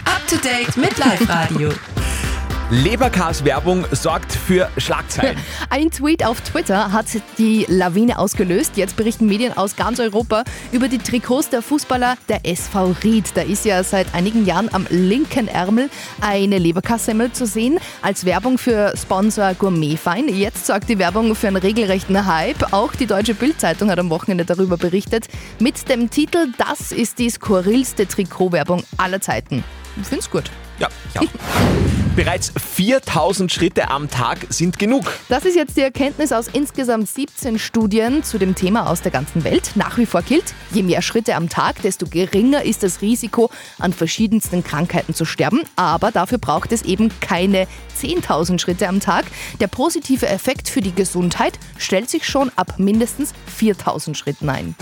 Up 0.05 0.27
to 0.29 0.37
date 0.37 0.77
mit 0.77 0.99
Live 0.99 1.29
Radio. 1.29 1.71
Leberkas-Werbung 2.71 3.85
sorgt 3.91 4.33
für 4.33 4.71
Schlagzeilen. 4.79 5.37
Ein 5.71 5.91
Tweet 5.91 6.25
auf 6.25 6.41
Twitter 6.41 6.93
hat 6.93 7.07
die 7.37 7.67
Lawine 7.69 8.19
ausgelöst. 8.19 8.79
Jetzt 8.79 8.97
berichten 8.97 9.27
Medien 9.27 9.55
aus 9.55 9.77
ganz 9.77 10.01
Europa 10.01 10.45
über 10.73 10.89
die 10.89 10.97
Trikots 10.97 11.51
der 11.51 11.61
Fußballer 11.61 12.17
der 12.31 12.47
SV 12.47 12.97
Ried. 13.05 13.33
Da 13.35 13.43
ist 13.43 13.67
ja 13.67 13.85
seit 13.85 14.15
einigen 14.15 14.47
Jahren 14.47 14.71
am 14.73 14.87
linken 14.89 15.47
Ärmel 15.47 15.91
eine 16.23 16.57
Leberkassemmel 16.57 17.33
zu 17.33 17.47
sehen, 17.47 17.79
als 18.01 18.25
Werbung 18.25 18.57
für 18.57 18.95
Sponsor 18.97 19.53
Gourmetfein. 19.53 20.29
Jetzt 20.29 20.67
sorgt 20.67 20.89
die 20.89 20.99
Werbung 20.99 21.35
für 21.35 21.49
einen 21.49 21.57
regelrechten 21.57 22.27
Hype. 22.27 22.73
Auch 22.73 22.95
die 22.95 23.07
Deutsche 23.07 23.35
Bildzeitung 23.35 23.91
hat 23.91 23.99
am 23.99 24.09
Wochenende 24.09 24.47
darüber 24.47 24.79
berichtet. 24.79 25.29
Mit 25.59 25.87
dem 25.91 26.09
Titel 26.09 26.49
Das 26.57 26.93
ist 26.93 27.19
die 27.19 27.29
skurrilste 27.29 28.09
Trikotwerbung 28.09 28.85
aller 28.97 29.21
Zeiten. 29.21 29.63
Ich 30.01 30.09
find's 30.09 30.31
gut. 30.31 30.51
Ja, 30.79 30.89
ja. 31.15 31.21
Bereits 32.17 32.53
4000 32.57 33.51
Schritte 33.51 33.91
am 33.91 34.09
Tag 34.09 34.47
sind 34.49 34.79
genug. 34.79 35.19
Das 35.29 35.45
ist 35.45 35.57
jetzt 35.57 35.77
die 35.77 35.81
Erkenntnis 35.81 36.31
aus 36.31 36.47
insgesamt 36.47 37.09
17 37.09 37.59
Studien 37.59 38.23
zu 38.23 38.39
dem 38.39 38.55
Thema 38.55 38.89
aus 38.89 39.03
der 39.03 39.11
ganzen 39.11 39.43
Welt. 39.43 39.73
Nach 39.75 39.99
wie 39.99 40.07
vor 40.07 40.23
gilt, 40.23 40.55
je 40.71 40.85
mehr 40.85 41.03
Schritte 41.03 41.35
am 41.35 41.49
Tag, 41.49 41.83
desto 41.83 42.07
geringer 42.07 42.63
ist 42.63 42.85
das 42.85 43.03
Risiko, 43.03 43.51
an 43.81 43.93
verschiedensten 43.93 44.63
Krankheiten 44.63 45.13
zu 45.13 45.25
sterben. 45.25 45.63
Aber 45.75 46.13
dafür 46.13 46.39
braucht 46.39 46.71
es 46.71 46.83
eben 46.83 47.11
keine 47.19 47.67
10.000 48.01 48.61
Schritte 48.61 48.87
am 48.87 49.01
Tag. 49.01 49.25
Der 49.59 49.67
positive 49.67 50.29
Effekt 50.29 50.69
für 50.69 50.83
die 50.83 50.95
Gesundheit 50.95 51.59
stellt 51.79 52.11
sich 52.11 52.29
schon 52.29 52.53
ab 52.55 52.75
mindestens 52.79 53.33
4.000 53.61 54.15
Schritten 54.15 54.49
ein. 54.51 54.77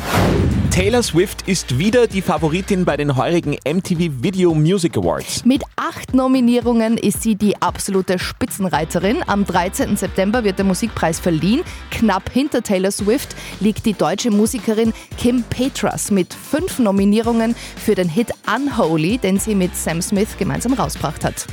Taylor 0.73 1.03
Swift 1.03 1.47
ist 1.47 1.77
wieder 1.77 2.07
die 2.07 2.23
Favoritin 2.23 2.87
bei 2.87 2.97
den 2.97 3.15
heurigen 3.15 3.59
MTV 3.63 4.23
Video 4.23 4.55
Music 4.55 4.97
Awards. 4.97 5.45
Mit 5.45 5.63
acht 5.77 6.15
Nominierungen 6.15 6.97
ist 6.97 7.23
sie 7.23 7.35
die 7.35 7.61
absolute 7.61 8.19
Spitzenreiterin. 8.19 9.19
Am 9.27 9.45
13. 9.45 9.99
September 9.99 10.45
wird 10.45 10.57
der 10.57 10.65
Musikpreis 10.65 11.21
verliehen. 11.21 11.61
Knapp 11.91 12.31
hinter 12.31 12.63
Taylor 12.63 12.91
Swift 12.91 13.37
liegt 13.61 13.85
die 13.85 13.93
deutsche 13.93 14.31
Musikerin 14.31 14.95
Kim 15.19 15.43
Petras 15.43 16.11
mit 16.11 16.33
fünf 16.33 16.79
Nominierungen 16.79 17.55
für 17.77 17.95
den 17.95 18.09
Hit 18.09 18.31
Unholy, 18.47 19.19
den 19.19 19.39
sie 19.39 19.55
mit 19.55 19.77
Sam 19.77 20.01
Smith 20.01 20.39
gemeinsam 20.39 20.73
rausgebracht 20.73 21.23
hat. 21.23 21.47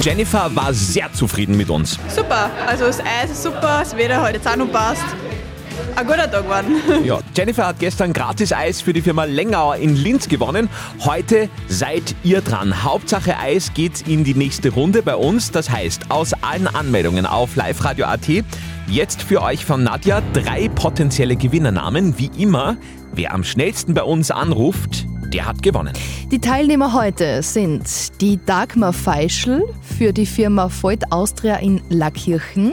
Jennifer 0.00 0.50
war 0.56 0.72
sehr 0.72 1.12
zufrieden 1.12 1.58
mit 1.58 1.68
uns. 1.68 1.98
Super, 2.08 2.50
also 2.66 2.86
das 2.86 3.00
Eis 3.00 3.32
ist 3.32 3.42
super, 3.42 3.80
das 3.80 3.94
Wetter 3.94 4.22
heute 4.22 4.40
auch 4.50 4.56
noch 4.56 4.72
passt. 4.72 5.04
Ein 5.96 6.06
guter 6.06 6.30
Tag 6.30 6.42
geworden. 6.42 6.76
Ja, 7.04 7.20
Jennifer 7.36 7.66
hat 7.66 7.78
gestern 7.78 8.12
gratis 8.12 8.52
Eis 8.52 8.80
für 8.80 8.92
die 8.92 9.02
Firma 9.02 9.24
Lengauer 9.24 9.76
in 9.76 9.94
Linz 9.94 10.28
gewonnen. 10.28 10.68
Heute 11.04 11.48
seid 11.68 12.14
ihr 12.22 12.40
dran. 12.40 12.84
Hauptsache 12.84 13.38
Eis 13.38 13.72
geht 13.74 14.06
in 14.08 14.24
die 14.24 14.34
nächste 14.34 14.70
Runde 14.70 15.02
bei 15.02 15.16
uns. 15.16 15.50
Das 15.50 15.70
heißt, 15.70 16.10
aus 16.10 16.32
allen 16.42 16.66
Anmeldungen 16.66 17.26
auf 17.26 17.56
liveradio.at 17.56 18.44
jetzt 18.88 19.22
für 19.22 19.42
euch 19.42 19.64
von 19.64 19.82
Nadja 19.82 20.22
drei 20.32 20.68
potenzielle 20.68 21.36
Gewinnernamen. 21.36 22.18
Wie 22.18 22.30
immer, 22.38 22.76
wer 23.12 23.32
am 23.34 23.44
schnellsten 23.44 23.94
bei 23.94 24.02
uns 24.02 24.30
anruft, 24.30 25.06
der 25.32 25.46
hat 25.46 25.62
gewonnen. 25.62 25.92
Die 26.30 26.38
Teilnehmer 26.38 26.92
heute 26.92 27.42
sind 27.42 28.20
die 28.20 28.38
Dagmar 28.44 28.92
Feischl 28.92 29.64
für 29.82 30.12
die 30.12 30.26
Firma 30.26 30.68
Voigt 30.68 31.10
Austria 31.10 31.56
in 31.56 31.82
Lackirchen, 31.88 32.72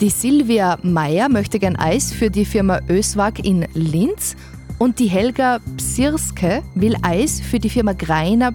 die 0.00 0.10
Silvia 0.10 0.78
Meyer 0.82 1.28
möchte 1.28 1.58
gern 1.58 1.76
Eis 1.76 2.12
für 2.12 2.30
die 2.30 2.44
Firma 2.44 2.80
Öswag 2.88 3.44
in 3.44 3.66
Linz 3.74 4.36
und 4.78 4.98
die 4.98 5.06
Helga 5.06 5.60
Psirske 5.76 6.62
will 6.74 6.96
Eis 7.02 7.40
für 7.40 7.58
die 7.58 7.70
Firma 7.70 7.92
Greiner 7.92 8.52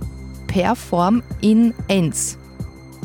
Perform 0.48 1.24
in 1.42 1.74
Enns. 1.88 2.38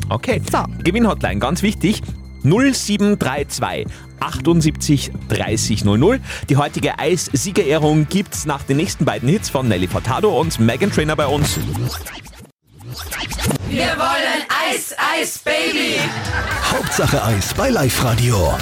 Okay. 0.09 0.41
Gewinnhotline, 0.83 1.39
ganz 1.39 1.63
wichtig. 1.63 2.01
0732 2.43 3.87
78 4.19 5.11
30 5.29 5.85
00. 5.85 6.19
Die 6.49 6.57
heutige 6.57 6.99
Eis-Siegerehrung 6.99 8.07
gibt's 8.07 8.45
nach 8.45 8.63
den 8.63 8.77
nächsten 8.77 9.05
beiden 9.05 9.27
Hits 9.29 9.49
von 9.49 9.67
Nelly 9.67 9.87
Furtado 9.87 10.39
und 10.39 10.59
Megan 10.59 10.91
Trainer 10.91 11.15
bei 11.15 11.27
uns. 11.27 11.59
Wir 13.69 13.97
wollen 13.97 14.43
Eis, 14.69 14.95
Eis, 14.97 15.39
Baby. 15.39 15.99
Hauptsache 16.71 17.21
Eis 17.23 17.53
bei 17.53 17.69
Live 17.69 18.01
Radio. 18.03 18.55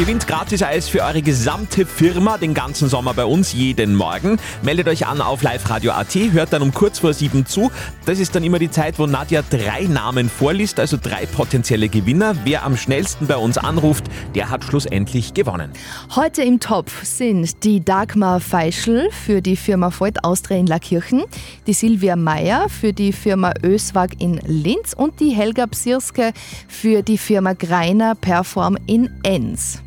Gewinnt 0.00 0.26
gratis 0.26 0.62
Eis 0.62 0.88
für 0.88 1.02
eure 1.02 1.20
gesamte 1.20 1.84
Firma 1.84 2.38
den 2.38 2.54
ganzen 2.54 2.88
Sommer 2.88 3.12
bei 3.12 3.26
uns 3.26 3.52
jeden 3.52 3.94
Morgen. 3.94 4.38
Meldet 4.62 4.88
euch 4.88 5.06
an 5.06 5.20
auf 5.20 5.42
liveradio.at, 5.42 6.14
hört 6.32 6.54
dann 6.54 6.62
um 6.62 6.72
kurz 6.72 7.00
vor 7.00 7.12
sieben 7.12 7.44
zu. 7.44 7.70
Das 8.06 8.18
ist 8.18 8.34
dann 8.34 8.42
immer 8.42 8.58
die 8.58 8.70
Zeit, 8.70 8.98
wo 8.98 9.04
Nadja 9.04 9.42
drei 9.42 9.82
Namen 9.82 10.30
vorliest, 10.30 10.80
also 10.80 10.96
drei 10.96 11.26
potenzielle 11.26 11.90
Gewinner. 11.90 12.34
Wer 12.44 12.64
am 12.64 12.78
schnellsten 12.78 13.26
bei 13.26 13.36
uns 13.36 13.58
anruft, 13.58 14.04
der 14.34 14.48
hat 14.48 14.64
schlussendlich 14.64 15.34
gewonnen. 15.34 15.70
Heute 16.16 16.44
im 16.44 16.60
Topf 16.60 17.04
sind 17.04 17.62
die 17.62 17.84
Dagmar 17.84 18.40
Feischl 18.40 19.10
für 19.10 19.42
die 19.42 19.56
Firma 19.56 19.90
Voigt 19.90 20.24
Austria 20.24 20.56
in 20.56 20.66
Lackirchen, 20.66 21.24
die 21.66 21.74
Silvia 21.74 22.16
Meyer 22.16 22.70
für 22.70 22.94
die 22.94 23.12
Firma 23.12 23.52
Öswag 23.62 24.18
in 24.18 24.40
Linz 24.46 24.94
und 24.94 25.20
die 25.20 25.32
Helga 25.32 25.66
Psirske 25.66 26.32
für 26.68 27.02
die 27.02 27.18
Firma 27.18 27.52
Greiner 27.52 28.14
Perform 28.14 28.78
in 28.86 29.10
Enns. 29.24 29.82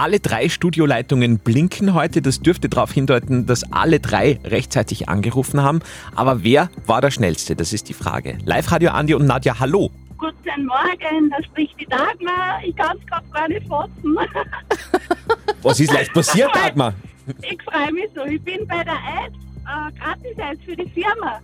Alle 0.00 0.18
drei 0.18 0.48
Studioleitungen 0.48 1.40
blinken 1.40 1.92
heute. 1.92 2.22
Das 2.22 2.40
dürfte 2.40 2.70
darauf 2.70 2.90
hindeuten, 2.90 3.44
dass 3.44 3.70
alle 3.70 4.00
drei 4.00 4.40
rechtzeitig 4.44 5.10
angerufen 5.10 5.62
haben. 5.62 5.80
Aber 6.14 6.42
wer 6.42 6.70
war 6.86 7.02
der 7.02 7.10
Schnellste? 7.10 7.54
Das 7.54 7.74
ist 7.74 7.90
die 7.90 7.92
Frage. 7.92 8.38
Live-Radio 8.46 8.92
Andi 8.92 9.12
und 9.12 9.26
Nadja, 9.26 9.60
hallo. 9.60 9.90
Guten 10.16 10.64
Morgen, 10.64 11.28
da 11.28 11.42
spricht 11.42 11.78
die 11.78 11.84
Dagmar. 11.84 12.64
Ich 12.64 12.74
kann 12.76 12.96
es 12.96 13.06
gerade 13.06 13.26
gar 13.30 13.48
nicht 13.48 13.66
fassen. 13.68 14.16
Was 15.62 15.78
ist 15.78 15.92
leicht 15.92 16.14
passiert, 16.14 16.48
Dagmar? 16.56 16.94
Ich 17.42 17.62
freue 17.62 17.92
mich 17.92 18.08
so. 18.14 18.24
Ich 18.24 18.40
bin 18.40 18.66
bei 18.66 18.82
der 18.82 18.94
Eid, 18.94 19.32
äh, 19.66 19.98
Gratis-Eis 20.00 20.56
für 20.64 20.76
die 20.76 20.88
Firma. 20.88 21.42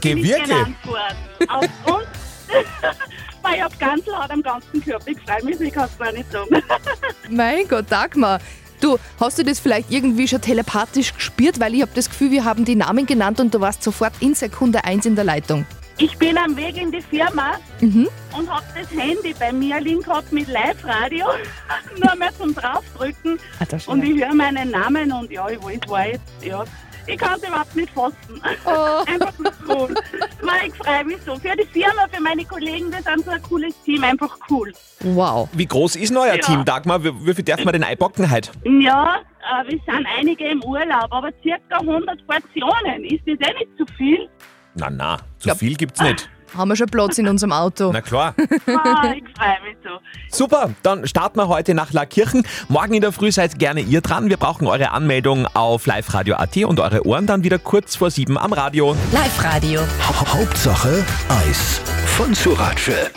Geh 0.00 0.14
Bin 0.14 0.24
ich 0.24 0.30
wirklich? 0.30 0.48
genannt 0.48 0.76
worden. 0.86 1.46
Aufgrund, 1.46 2.08
weil 3.48 3.56
ich 3.56 3.62
habe 3.62 3.74
ganz 3.78 4.06
laut 4.06 4.30
am 4.30 4.42
ganzen 4.42 4.84
Körper. 4.84 5.06
Ich 5.10 5.18
freue 5.20 5.44
mich, 5.44 5.60
ich 5.60 5.72
kann 5.72 5.88
es 5.92 5.98
gar 5.98 6.12
nicht 6.12 6.30
sagen. 6.30 6.48
Mein 7.30 7.66
Gott, 7.68 7.86
Dagmar. 7.90 8.38
Du, 8.80 8.96
hast 9.18 9.38
du 9.38 9.42
das 9.44 9.58
vielleicht 9.58 9.90
irgendwie 9.90 10.28
schon 10.28 10.40
telepathisch 10.40 11.12
gespürt? 11.12 11.58
Weil 11.58 11.74
ich 11.74 11.82
habe 11.82 11.90
das 11.94 12.08
Gefühl, 12.08 12.30
wir 12.30 12.44
haben 12.44 12.64
die 12.64 12.76
Namen 12.76 13.06
genannt 13.06 13.40
und 13.40 13.52
du 13.52 13.60
warst 13.60 13.82
sofort 13.82 14.12
in 14.20 14.34
Sekunde 14.34 14.84
eins 14.84 15.04
in 15.04 15.16
der 15.16 15.24
Leitung. 15.24 15.66
Ich 16.00 16.16
bin 16.16 16.38
am 16.38 16.56
Weg 16.56 16.76
in 16.76 16.92
die 16.92 17.02
Firma 17.02 17.54
Mhm. 17.80 18.08
und 18.36 18.48
habe 18.48 18.64
das 18.80 18.88
Handy 18.92 19.34
bei 19.36 19.52
mir 19.52 19.80
liegen 19.80 20.00
gehabt 20.00 20.32
mit 20.32 20.46
Live-Radio. 20.46 21.26
Nur 22.00 22.14
mehr 22.14 22.30
zum 22.38 22.54
Draufdrücken. 22.54 23.40
Ist 23.72 23.88
und 23.88 24.04
ich 24.04 24.22
höre 24.24 24.32
meinen 24.32 24.70
Namen 24.70 25.10
und 25.10 25.28
ja, 25.32 25.48
ich 25.48 25.60
weiß, 25.60 25.80
war 25.88 26.06
jetzt, 26.06 26.22
ja. 26.42 26.64
Ich 27.08 27.16
kann 27.18 27.38
es 27.40 27.48
überhaupt 27.48 27.74
nicht 27.74 27.90
fassen. 27.92 28.42
Oh. 28.66 29.02
Einfach 29.06 29.32
cool. 29.68 29.94
Weil 30.42 30.68
ich 30.68 30.74
freue 30.74 31.04
mich 31.04 31.18
so. 31.24 31.36
Für 31.36 31.56
die 31.56 31.64
Firma, 31.64 32.06
für 32.12 32.20
meine 32.22 32.44
Kollegen, 32.44 32.92
wir 32.92 33.02
sind 33.02 33.24
so 33.24 33.30
ein 33.30 33.42
cooles 33.42 33.74
Team. 33.84 34.04
Einfach 34.04 34.36
cool. 34.50 34.72
Wow. 35.00 35.48
Wie 35.52 35.66
groß 35.66 35.96
ist 35.96 36.10
denn 36.10 36.18
euer 36.18 36.34
Ja. 36.34 36.40
Team, 36.42 36.64
Dagmar? 36.64 37.02
Wie, 37.02 37.12
wie 37.26 37.34
viel 37.34 37.44
darf 37.44 37.64
man 37.64 37.72
denn 37.72 37.84
einpacken 37.84 38.30
heute? 38.30 38.50
Ja, 38.64 39.16
äh, 39.16 39.70
wir 39.70 39.80
sind 39.86 40.06
einige 40.18 40.48
im 40.48 40.62
Urlaub, 40.64 41.10
aber 41.10 41.30
circa 41.42 41.78
100 41.80 42.26
Portionen. 42.26 43.04
Ist 43.04 43.22
das 43.26 43.48
eh 43.48 43.54
nicht 43.54 43.76
zu 43.78 43.86
viel? 43.96 44.28
Na, 44.74 44.90
na, 44.90 45.16
zu 45.38 45.54
viel 45.54 45.74
gibt's 45.76 46.00
nicht. 46.00 46.28
Haben 46.56 46.68
wir 46.68 46.76
schon 46.76 46.86
Platz 46.88 47.18
in 47.18 47.28
unserem 47.28 47.52
Auto. 47.52 47.90
Na 47.92 48.00
klar. 48.00 48.34
Ah, 48.38 49.12
ich 49.14 49.24
freue 49.36 49.60
mich 49.64 49.76
so. 49.82 49.98
Super, 50.30 50.70
dann 50.82 51.06
starten 51.06 51.38
wir 51.38 51.48
heute 51.48 51.74
nach 51.74 51.92
Lackirchen. 51.92 52.44
Morgen 52.68 52.94
in 52.94 53.00
der 53.00 53.12
Früh 53.12 53.32
seid 53.32 53.58
gerne 53.58 53.80
ihr 53.80 54.00
dran. 54.00 54.28
Wir 54.28 54.36
brauchen 54.36 54.66
eure 54.66 54.90
Anmeldung 54.92 55.46
auf 55.54 55.86
liveradio.at 55.86 56.56
und 56.58 56.80
eure 56.80 57.06
Ohren 57.06 57.26
dann 57.26 57.44
wieder 57.44 57.58
kurz 57.58 57.96
vor 57.96 58.10
sieben 58.10 58.38
am 58.38 58.52
Radio. 58.52 58.96
Live 59.12 59.44
Radio. 59.44 59.80
Ha 59.80 60.34
Hauptsache 60.34 61.04
Eis 61.28 61.80
von 62.16 62.34
Surace. 62.34 63.10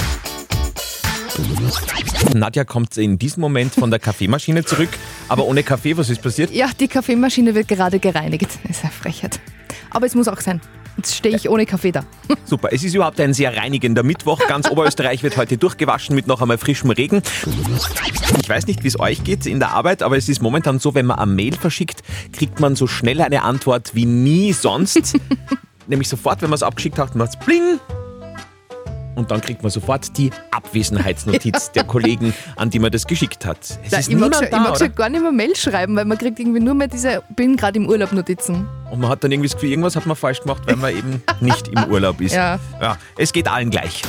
Nadja 2.36 2.64
kommt 2.66 2.98
in 2.98 3.18
diesem 3.18 3.42
Moment 3.42 3.74
von 3.74 3.90
der 3.90 4.00
Kaffeemaschine 4.00 4.66
zurück, 4.66 4.90
aber 5.28 5.46
ohne 5.46 5.64
Kaffee, 5.64 5.98
was 5.98 6.10
ist 6.10 6.22
passiert? 6.22 6.52
Ja, 6.52 6.70
die 6.80 6.88
Kaffeemaschine 6.88 7.56
wird 7.56 7.68
gerade 7.68 8.00
gereinigt. 8.00 8.48
Das 8.64 8.78
ist 8.78 8.84
eine 8.84 8.92
Frechheit. 8.92 9.40
Aber 9.90 10.06
es 10.06 10.16
muss 10.16 10.28
auch 10.28 10.40
sein. 10.40 10.62
Jetzt 10.98 11.16
stehe 11.16 11.36
ich 11.36 11.50
ohne 11.50 11.66
Kaffee 11.66 11.92
da. 11.92 12.04
Super. 12.46 12.70
Es 12.72 12.84
ist 12.84 12.94
überhaupt 12.94 13.20
ein 13.20 13.34
sehr 13.34 13.56
reinigender 13.56 14.04
Mittwoch. 14.04 14.40
Ganz 14.48 14.68
Oberösterreich 14.72 15.24
wird 15.24 15.38
heute 15.38 15.58
durchgewaschen 15.58 16.16
mit 16.16 16.28
noch 16.28 16.42
einmal 16.42 16.58
frischem 16.58 16.92
Regen. 16.92 17.22
Ich 18.42 18.50
weiß 18.50 18.68
nicht, 18.68 18.84
wie 18.84 18.88
es 18.88 19.00
euch 19.00 19.24
geht 19.24 19.46
in 19.46 19.60
der 19.60 19.72
Arbeit, 19.72 20.04
aber 20.04 20.18
es 20.18 20.30
ist 20.30 20.42
momentan 20.42 20.80
so, 20.80 20.94
wenn 20.96 21.06
man 21.06 21.20
eine 21.20 21.32
Mail 21.32 21.54
verschickt, 21.56 22.02
kriegt 22.34 22.60
man 22.60 22.76
so 22.76 22.88
schnell 22.88 23.22
eine 23.22 23.44
Antwort 23.44 23.96
wie 23.96 24.06
nie 24.06 24.54
sonst. 24.54 25.18
Nämlich 25.88 26.08
sofort, 26.08 26.42
wenn 26.42 26.50
man 26.50 26.56
es 26.56 26.64
abgeschickt 26.64 27.00
hat, 27.00 27.16
macht 27.16 27.32
es 27.32 27.46
bling 27.46 27.80
und 29.16 29.30
dann 29.32 29.42
kriegt 29.42 29.62
man 29.62 29.72
sofort 29.72 30.18
die 30.18 30.32
Abwesenheitsnotiz 30.52 31.72
der 31.72 31.84
Kollegen, 31.84 32.34
an 32.56 32.70
die 32.70 32.80
man 32.80 32.92
das 32.92 33.06
geschickt 33.08 33.46
hat. 33.46 33.60
Es 33.60 33.92
Da, 33.92 33.98
ist 34.00 34.10
ich 34.10 34.16
mag, 34.16 34.34
schon, 34.34 34.46
ich 34.46 34.50
da, 34.50 34.60
mag 34.60 34.70
oder? 34.72 34.80
schon 34.80 34.96
gar 34.96 35.10
nicht 35.10 35.22
mehr 35.22 35.32
Mail 35.32 35.56
schreiben, 35.56 35.96
weil 35.96 36.06
man 36.06 36.18
kriegt 36.18 36.40
irgendwie 36.40 36.60
nur 36.62 36.74
mehr 36.74 36.88
diese 36.88 37.22
bin 37.36 37.58
gerade 37.58 37.78
im 37.78 37.88
Urlaub 37.88 38.14
Notizen. 38.14 38.68
Und 38.92 39.00
man 39.00 39.10
hat 39.10 39.24
dann 39.24 39.32
irgendwie 39.32 39.48
das 39.48 39.56
Gefühl, 39.56 39.70
irgendwas 39.70 39.96
hat 39.96 40.06
man 40.06 40.18
falsch 40.18 40.42
gemacht, 40.42 40.64
weil 40.66 40.76
man 40.76 40.96
eben 40.96 41.24
nicht 41.40 41.70
im 41.70 41.86
Urlaub 41.86 42.20
ist. 42.20 42.36
Ja. 42.36 42.60
ja. 42.82 42.98
Es 43.18 43.32
geht 43.32 43.48
allen 43.48 43.70
gleich. 43.70 44.02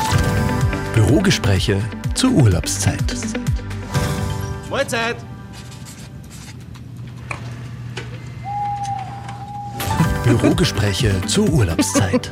Bürogespräche 0.94 1.80
zur 2.14 2.32
Urlaubszeit. 2.32 3.14
Mahlzeit! 4.68 5.16
Bürogespräche 10.24 11.20
zur 11.26 11.48
Urlaubszeit. 11.50 12.30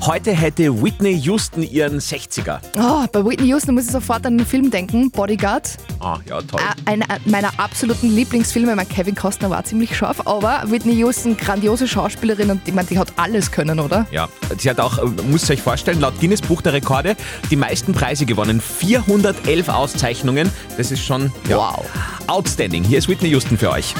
Heute 0.00 0.32
hätte 0.32 0.82
Whitney 0.82 1.14
Houston 1.18 1.62
ihren 1.62 1.98
60er. 1.98 2.60
Oh, 2.76 3.04
bei 3.10 3.24
Whitney 3.24 3.48
Houston 3.48 3.74
muss 3.74 3.86
ich 3.86 3.90
sofort 3.90 4.24
an 4.24 4.38
den 4.38 4.46
Film 4.46 4.70
denken, 4.70 5.10
Bodyguard. 5.10 5.76
Ah, 5.98 6.18
ja, 6.28 6.40
toll. 6.40 6.60
Äh, 6.60 6.90
Einer 6.90 7.06
meiner 7.24 7.50
absoluten 7.58 8.14
Lieblingsfilme. 8.14 8.76
Mein 8.76 8.88
Kevin 8.88 9.16
Costner 9.16 9.50
war 9.50 9.64
ziemlich 9.64 9.96
scharf, 9.96 10.26
aber 10.26 10.62
Whitney 10.66 10.94
Houston, 10.94 11.36
grandiose 11.36 11.88
Schauspielerin 11.88 12.50
und 12.50 12.60
ich 12.66 12.74
meine, 12.74 12.86
die 12.86 12.98
hat 12.98 13.12
alles 13.16 13.50
können, 13.50 13.80
oder? 13.80 14.06
Ja, 14.12 14.28
sie 14.56 14.70
hat 14.70 14.78
auch, 14.78 14.98
äh, 14.98 15.06
müsst 15.30 15.50
ihr 15.50 15.54
euch 15.54 15.62
vorstellen, 15.62 16.00
laut 16.00 16.20
Guinness 16.20 16.42
Buch 16.42 16.62
der 16.62 16.74
Rekorde 16.74 17.16
die 17.50 17.56
meisten 17.56 17.92
Preise 17.92 18.24
gewonnen. 18.24 18.60
411 18.60 19.68
Auszeichnungen. 19.68 20.50
Das 20.76 20.92
ist 20.92 21.04
schon 21.04 21.32
ja, 21.48 21.56
wow. 21.56 21.84
outstanding. 22.28 22.84
Hier 22.84 22.98
ist 22.98 23.08
Whitney 23.08 23.30
Houston 23.30 23.58
für 23.58 23.70
euch. 23.70 23.94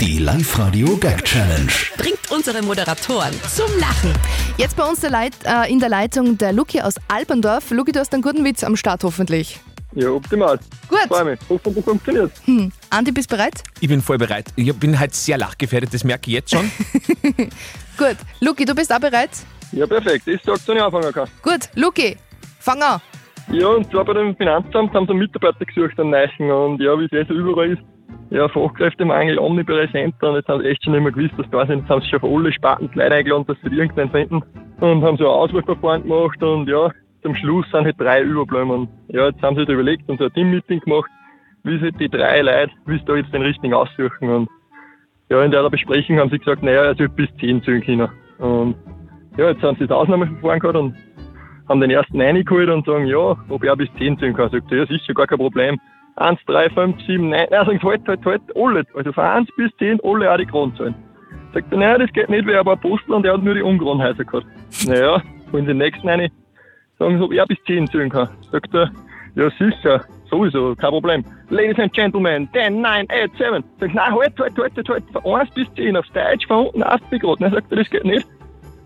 Die 0.00 0.18
Live-Radio 0.18 0.96
Gag 0.96 1.28
Challenge. 1.58 1.72
Bringt 1.96 2.30
unsere 2.30 2.62
Moderatoren 2.62 3.32
zum 3.48 3.68
Lachen. 3.78 4.12
Jetzt 4.56 4.76
bei 4.76 4.84
uns 4.84 5.00
der 5.00 5.10
Leit, 5.10 5.32
äh, 5.44 5.70
in 5.70 5.80
der 5.80 5.88
Leitung 5.88 6.38
der 6.38 6.52
Luki 6.52 6.80
aus 6.80 6.94
Alpendorf. 7.08 7.70
Luki, 7.70 7.92
du 7.92 8.00
hast 8.00 8.12
einen 8.12 8.22
guten 8.22 8.44
Witz 8.44 8.62
am 8.64 8.76
Start 8.76 9.04
hoffentlich. 9.04 9.60
Ja, 9.94 10.10
optimal. 10.10 10.58
Gut. 10.88 11.00
Freue 11.08 11.24
mich. 11.24 11.40
Hoffentlich 11.48 11.84
funktioniert. 11.84 12.30
Hm. 12.44 12.70
Andi, 12.90 13.10
bist 13.10 13.28
bereit? 13.28 13.62
Ich 13.80 13.88
bin 13.88 14.00
voll 14.02 14.18
bereit. 14.18 14.46
Ich 14.56 14.72
bin 14.78 14.98
halt 14.98 15.14
sehr 15.14 15.38
lachgefährdet, 15.38 15.92
das 15.92 16.04
merke 16.04 16.28
ich 16.28 16.34
jetzt 16.34 16.50
schon. 16.50 16.70
Gut. 17.96 18.16
Luki, 18.40 18.64
du 18.64 18.74
bist 18.74 18.92
auch 18.92 19.00
bereit? 19.00 19.30
Ja, 19.72 19.86
perfekt. 19.86 20.28
Ich 20.28 20.40
sag's, 20.44 20.66
wenn 20.68 20.76
ich 20.76 20.82
anfangen 20.82 21.12
kann. 21.12 21.28
Gut. 21.42 21.68
Luki, 21.74 22.16
fang 22.60 22.82
an. 22.82 23.00
Ja, 23.50 23.68
und 23.68 23.90
zwar 23.90 24.04
bei 24.04 24.12
dem 24.12 24.36
Finanzamt 24.36 24.92
haben 24.92 25.06
sie 25.06 25.12
einen 25.12 25.20
Mitarbeiter 25.20 25.64
gesucht, 25.64 25.98
einen 25.98 26.10
neuen. 26.10 26.50
Und 26.50 26.80
ja, 26.80 26.98
wie 26.98 27.06
es 27.06 27.12
eh 27.12 27.24
so 27.26 27.34
überall 27.34 27.72
ist, 27.72 27.82
ja, 28.30 28.48
Fachkräftemangel 28.48 29.38
omnipräsent. 29.38 30.14
Und 30.22 30.34
jetzt 30.34 30.48
haben 30.48 30.62
sie 30.62 30.68
echt 30.68 30.84
schon 30.84 30.92
mehr 30.92 31.12
gewusst, 31.12 31.34
dass 31.38 31.48
da 31.50 31.66
sind. 31.66 31.80
Jetzt 31.80 31.88
haben 31.88 32.02
sie 32.02 32.08
schon 32.08 32.22
auf 32.22 32.30
alle 32.30 32.52
Sparten 32.52 32.90
Leute 32.94 33.14
eingeladen, 33.14 33.46
dass 33.46 33.56
sie 33.62 33.74
irgendeinen 33.74 34.10
finden. 34.10 34.42
Und 34.80 35.02
haben 35.02 35.16
so 35.16 35.24
ein 35.24 35.30
Auswahlverfahren 35.30 36.02
gemacht. 36.02 36.42
Und 36.42 36.68
ja, 36.68 36.90
zum 37.22 37.34
Schluss 37.34 37.66
sind 37.70 37.84
halt 37.84 38.00
drei 38.00 38.22
überbleiben. 38.22 38.88
Ja, 39.08 39.26
jetzt 39.26 39.42
haben 39.42 39.54
sie 39.54 39.60
halt 39.60 39.70
überlegt 39.70 40.08
und 40.08 40.18
so 40.18 40.24
ein 40.24 40.32
Teammeeting 40.32 40.80
gemacht, 40.80 41.10
wie 41.64 41.78
sie 41.78 41.92
die 41.92 42.08
drei 42.08 42.40
Leute, 42.42 42.72
wie 42.86 42.98
sie 42.98 43.04
da 43.04 43.16
jetzt 43.16 43.32
den 43.32 43.42
richtigen 43.42 43.74
aussuchen. 43.74 44.28
Und 44.28 44.48
ja, 45.30 45.42
in 45.42 45.50
der 45.50 45.68
Besprechung 45.70 46.18
haben 46.18 46.30
sie 46.30 46.38
gesagt, 46.38 46.62
naja, 46.62 46.84
sollte 46.94 47.08
bis 47.08 47.28
zehn 47.40 47.62
zählen 47.62 47.82
können. 47.82 48.08
Und 48.38 48.76
ja, 49.36 49.50
jetzt 49.50 49.62
haben 49.62 49.76
sie 49.78 49.86
das 49.86 49.96
Ausnahmeverfahren 49.96 50.60
gehabt 50.60 50.78
und 50.78 50.94
haben 51.68 51.80
den 51.80 51.90
ersten 51.90 52.20
reingeholt 52.20 52.70
und 52.70 52.86
sagen, 52.86 53.06
ja, 53.06 53.36
ob 53.48 53.62
er 53.62 53.76
bis 53.76 53.88
10 53.98 54.18
zählen 54.18 54.34
kann. 54.34 54.50
Sagt 54.50 54.72
er, 54.72 54.78
ja, 54.78 54.86
sicher, 54.86 55.14
gar 55.14 55.26
kein 55.26 55.38
Problem. 55.38 55.78
1, 56.18 56.40
3, 56.46 56.70
5, 56.70 57.02
7, 57.06 57.28
9. 57.28 57.48
Er 57.50 57.64
sagt, 57.64 57.82
halt, 57.82 58.08
halt, 58.08 58.24
halt, 58.24 58.42
alle. 58.56 58.84
Also 58.94 59.12
von 59.12 59.24
1 59.24 59.48
bis 59.56 59.70
10, 59.78 60.00
alle 60.02 60.32
auch 60.32 60.36
die 60.36 60.46
Grundzahlen. 60.46 60.94
Sagt 61.54 61.72
er, 61.72 61.78
naja, 61.78 61.98
das 61.98 62.12
geht 62.12 62.28
nicht, 62.28 62.46
weil 62.46 62.54
er 62.54 62.66
war 62.66 62.74
Apostel 62.74 63.14
und 63.14 63.24
er 63.24 63.34
hat 63.34 63.42
nur 63.42 63.54
die 63.54 63.62
Ungrundhäuser 63.62 64.24
gehabt. 64.24 64.46
Naja, 64.86 65.22
holen 65.52 65.64
sie 65.64 65.68
den 65.68 65.78
nächsten 65.78 66.08
rein, 66.08 66.30
sagen 66.98 67.18
sie, 67.18 67.24
ob 67.24 67.32
er 67.32 67.46
bis 67.46 67.58
10 67.66 67.86
zählen 67.88 68.10
kann. 68.10 68.28
Sagt 68.50 68.74
er, 68.74 68.90
ja, 69.34 69.50
sicher, 69.58 70.04
sowieso, 70.30 70.74
kein 70.76 70.90
Problem. 70.90 71.24
Ladies 71.48 71.78
and 71.78 71.92
Gentlemen, 71.92 72.48
10, 72.52 72.80
9, 72.80 73.06
8, 73.10 73.30
7. 73.38 73.64
Sagt, 73.80 73.94
nein, 73.94 74.12
halt, 74.12 74.38
halt, 74.38 74.58
halt, 74.58 74.76
halt, 74.76 74.88
halt, 74.88 75.04
von 75.12 75.40
1 75.40 75.50
bis 75.54 75.72
10 75.74 75.96
aufs 75.96 76.12
Deutsch, 76.12 76.46
von 76.46 76.66
unten 76.66 76.82
auf 76.82 77.00
die 77.10 77.18
gerade. 77.18 77.40
Dann 77.40 77.52
sagt 77.52 77.72
er, 77.72 77.78
das 77.78 77.90
geht 77.90 78.04
nicht. 78.04 78.26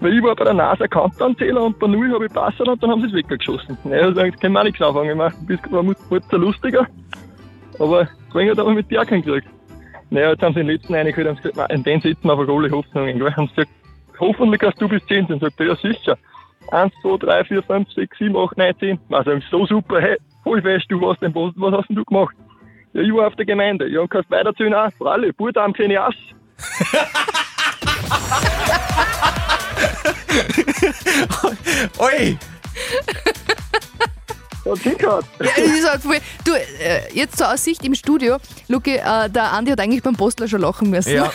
Weil 0.02 0.14
ich 0.18 0.22
war 0.24 0.34
bei 0.34 0.42
der 0.42 0.54
NASA 0.54 0.88
Countdown-Zähler 0.88 1.62
und 1.62 1.78
bei 1.78 1.86
Null 1.86 2.12
habe 2.12 2.26
ich 2.26 2.32
passen 2.32 2.66
und 2.66 2.82
dann 2.82 2.90
haben 2.90 3.02
sie 3.02 3.06
es 3.06 3.12
weggeschossen. 3.12 3.78
Naja, 3.84 4.10
da 4.10 4.28
können 4.30 4.52
wir 4.52 4.60
auch 4.60 4.64
nichts 4.64 4.82
anfangen. 4.82 5.10
Ich 5.10 5.16
meine, 5.16 5.30
du 5.30 5.46
bist 5.46 5.62
zwar 5.68 6.22
zwar 6.28 6.38
lustiger, 6.40 6.86
aber 7.78 8.08
Queng 8.30 8.50
hat 8.50 8.58
aber 8.58 8.72
mit 8.72 8.90
dir 8.90 9.02
auch 9.02 9.06
keinen 9.06 9.22
gekriegt. 9.22 9.48
Naja, 10.10 10.30
jetzt 10.30 10.42
haben 10.42 10.54
sie 10.54 10.60
den 10.60 10.68
letzten 10.68 10.94
reingeholt 10.94 11.26
und 11.26 11.42
gesagt, 11.42 11.72
in 11.72 11.82
den 11.82 12.00
setzen 12.00 12.26
wir 12.26 12.34
auf 12.34 12.48
alle 12.48 12.70
Hoffnungen. 12.70 13.18
Gell? 13.18 13.34
Haben 13.34 13.48
sie 13.48 13.54
gesagt, 13.54 13.70
hoffentlich 14.20 14.62
hast 14.62 14.80
du 14.80 14.88
bis 14.88 15.04
10 15.06 15.26
sein. 15.26 15.40
Sagt 15.40 15.58
er, 15.58 15.66
ja 15.66 15.76
sicher. 15.76 16.16
1, 16.70 16.92
2, 17.02 17.16
3, 17.18 17.44
4, 17.44 17.62
5, 17.62 17.92
6, 17.92 18.18
7, 18.18 18.36
8, 18.36 18.58
9, 18.58 18.78
10. 18.78 18.98
Also 19.10 19.38
so 19.50 19.66
super, 19.66 20.00
hey, 20.00 20.16
voll 20.42 20.62
fest, 20.62 20.86
du 20.88 21.00
warst 21.00 21.22
den 21.22 21.32
Posten, 21.32 21.60
was 21.60 21.74
hast 21.74 21.88
denn 21.88 21.96
du 21.96 22.04
gemacht? 22.04 22.34
Ja, 22.92 23.02
ich 23.02 23.12
war 23.12 23.26
auf 23.26 23.36
der 23.36 23.46
Gemeinde. 23.46 23.88
Ja, 23.88 24.00
und 24.00 24.10
kannst 24.10 24.30
weiterzählen 24.30 24.74
auch. 24.74 24.90
Fralle, 24.98 25.32
Burdarm 25.32 25.72
kenne 25.72 25.94
ich 25.94 25.98
aus. 25.98 26.14
Oi! 31.98 32.38
Hat 34.64 34.78
hingehört. 34.78 35.24
Ja, 35.40 35.46
das 35.56 35.66
ist 35.66 35.88
halt 35.90 36.02
voll, 36.02 36.16
du, 36.44 36.52
äh, 36.52 37.00
jetzt 37.14 37.36
zur 37.38 37.52
Aussicht 37.52 37.84
im 37.84 37.94
Studio. 37.94 38.36
Luki, 38.68 38.96
äh, 38.96 39.28
der 39.30 39.52
Andi 39.52 39.70
hat 39.72 39.80
eigentlich 39.80 40.02
beim 40.02 40.14
Postler 40.16 40.46
schon 40.48 40.60
lachen 40.60 40.90
müssen. 40.90 41.14
Ja. 41.14 41.32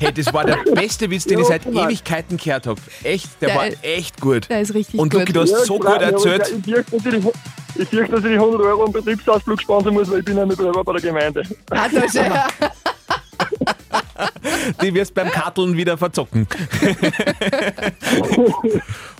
Hey, 0.00 0.12
das 0.12 0.32
war 0.32 0.44
der 0.44 0.56
beste 0.74 1.10
Witz, 1.10 1.24
den 1.24 1.38
ich 1.40 1.46
seit 1.46 1.66
Ewigkeiten 1.66 2.36
gehört 2.36 2.66
habe. 2.66 2.80
Echt, 3.02 3.28
der, 3.40 3.48
Der 3.48 3.56
war 3.56 3.66
ist- 3.66 3.78
echt 3.82 4.20
gut. 4.20 4.48
Der 4.48 4.60
ist 4.60 4.74
richtig 4.74 4.98
Und 5.00 5.10
gut. 5.10 5.20
Luki, 5.20 5.32
du 5.32 5.40
hast 5.42 5.66
so 5.66 5.78
gut 5.78 6.00
erzählt. 6.00 6.52
Ich 6.66 6.74
fürchte, 6.74 6.90
dass 6.96 7.06
ich 7.06 7.20
die, 7.20 7.82
ich 7.82 7.88
fürchte, 7.88 8.12
dass 8.14 8.24
ich 8.24 8.30
die 8.30 8.34
100 8.38 8.60
Euro 8.62 8.84
am 8.84 8.92
Betriebsausflug 8.92 9.60
sparen 9.60 9.92
muss, 9.94 10.10
weil 10.10 10.18
ich 10.20 10.24
bin 10.24 10.36
ja 10.36 10.44
nicht 10.46 10.56
selber 10.58 10.82
bei 10.84 10.92
der 10.92 11.02
Gemeinde. 11.02 11.42
Ah, 11.70 11.88
das, 11.92 12.12
ja. 12.14 12.46
Die 14.82 14.94
wirst 14.94 15.14
beim 15.14 15.30
Karteln 15.30 15.76
wieder 15.76 15.98
verzocken. 15.98 16.46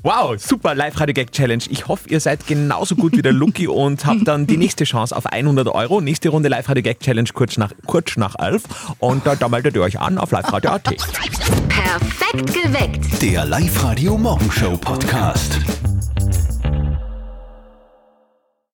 wow, 0.02 0.34
super 0.38 0.74
Live-Radio-Gag-Challenge. 0.74 1.64
Ich 1.70 1.88
hoffe, 1.88 2.08
ihr 2.08 2.20
seid 2.20 2.46
genauso 2.46 2.96
gut 2.96 3.16
wie 3.16 3.22
der 3.22 3.32
Lucky 3.32 3.68
und 3.68 4.04
habt 4.06 4.26
dann 4.26 4.46
die 4.46 4.56
nächste 4.56 4.84
Chance 4.84 5.16
auf 5.16 5.26
100 5.26 5.68
Euro. 5.68 6.00
Nächste 6.00 6.28
Runde 6.28 6.48
Live-Radio-Gag-Challenge 6.48 7.28
kurz 7.32 7.56
nach, 7.56 7.72
kurz 7.86 8.16
nach 8.16 8.36
11. 8.38 8.62
Und 8.98 9.26
da, 9.26 9.36
da 9.36 9.48
meldet 9.48 9.76
ihr 9.76 9.82
euch 9.82 10.00
an 10.00 10.18
auf 10.18 10.30
live-radio.at. 10.30 10.84
Perfekt 10.84 12.54
geweckt. 12.54 13.22
Der 13.22 13.44
Live-Radio 13.44 14.16
Morgenshow 14.16 14.76
Podcast. 14.76 15.60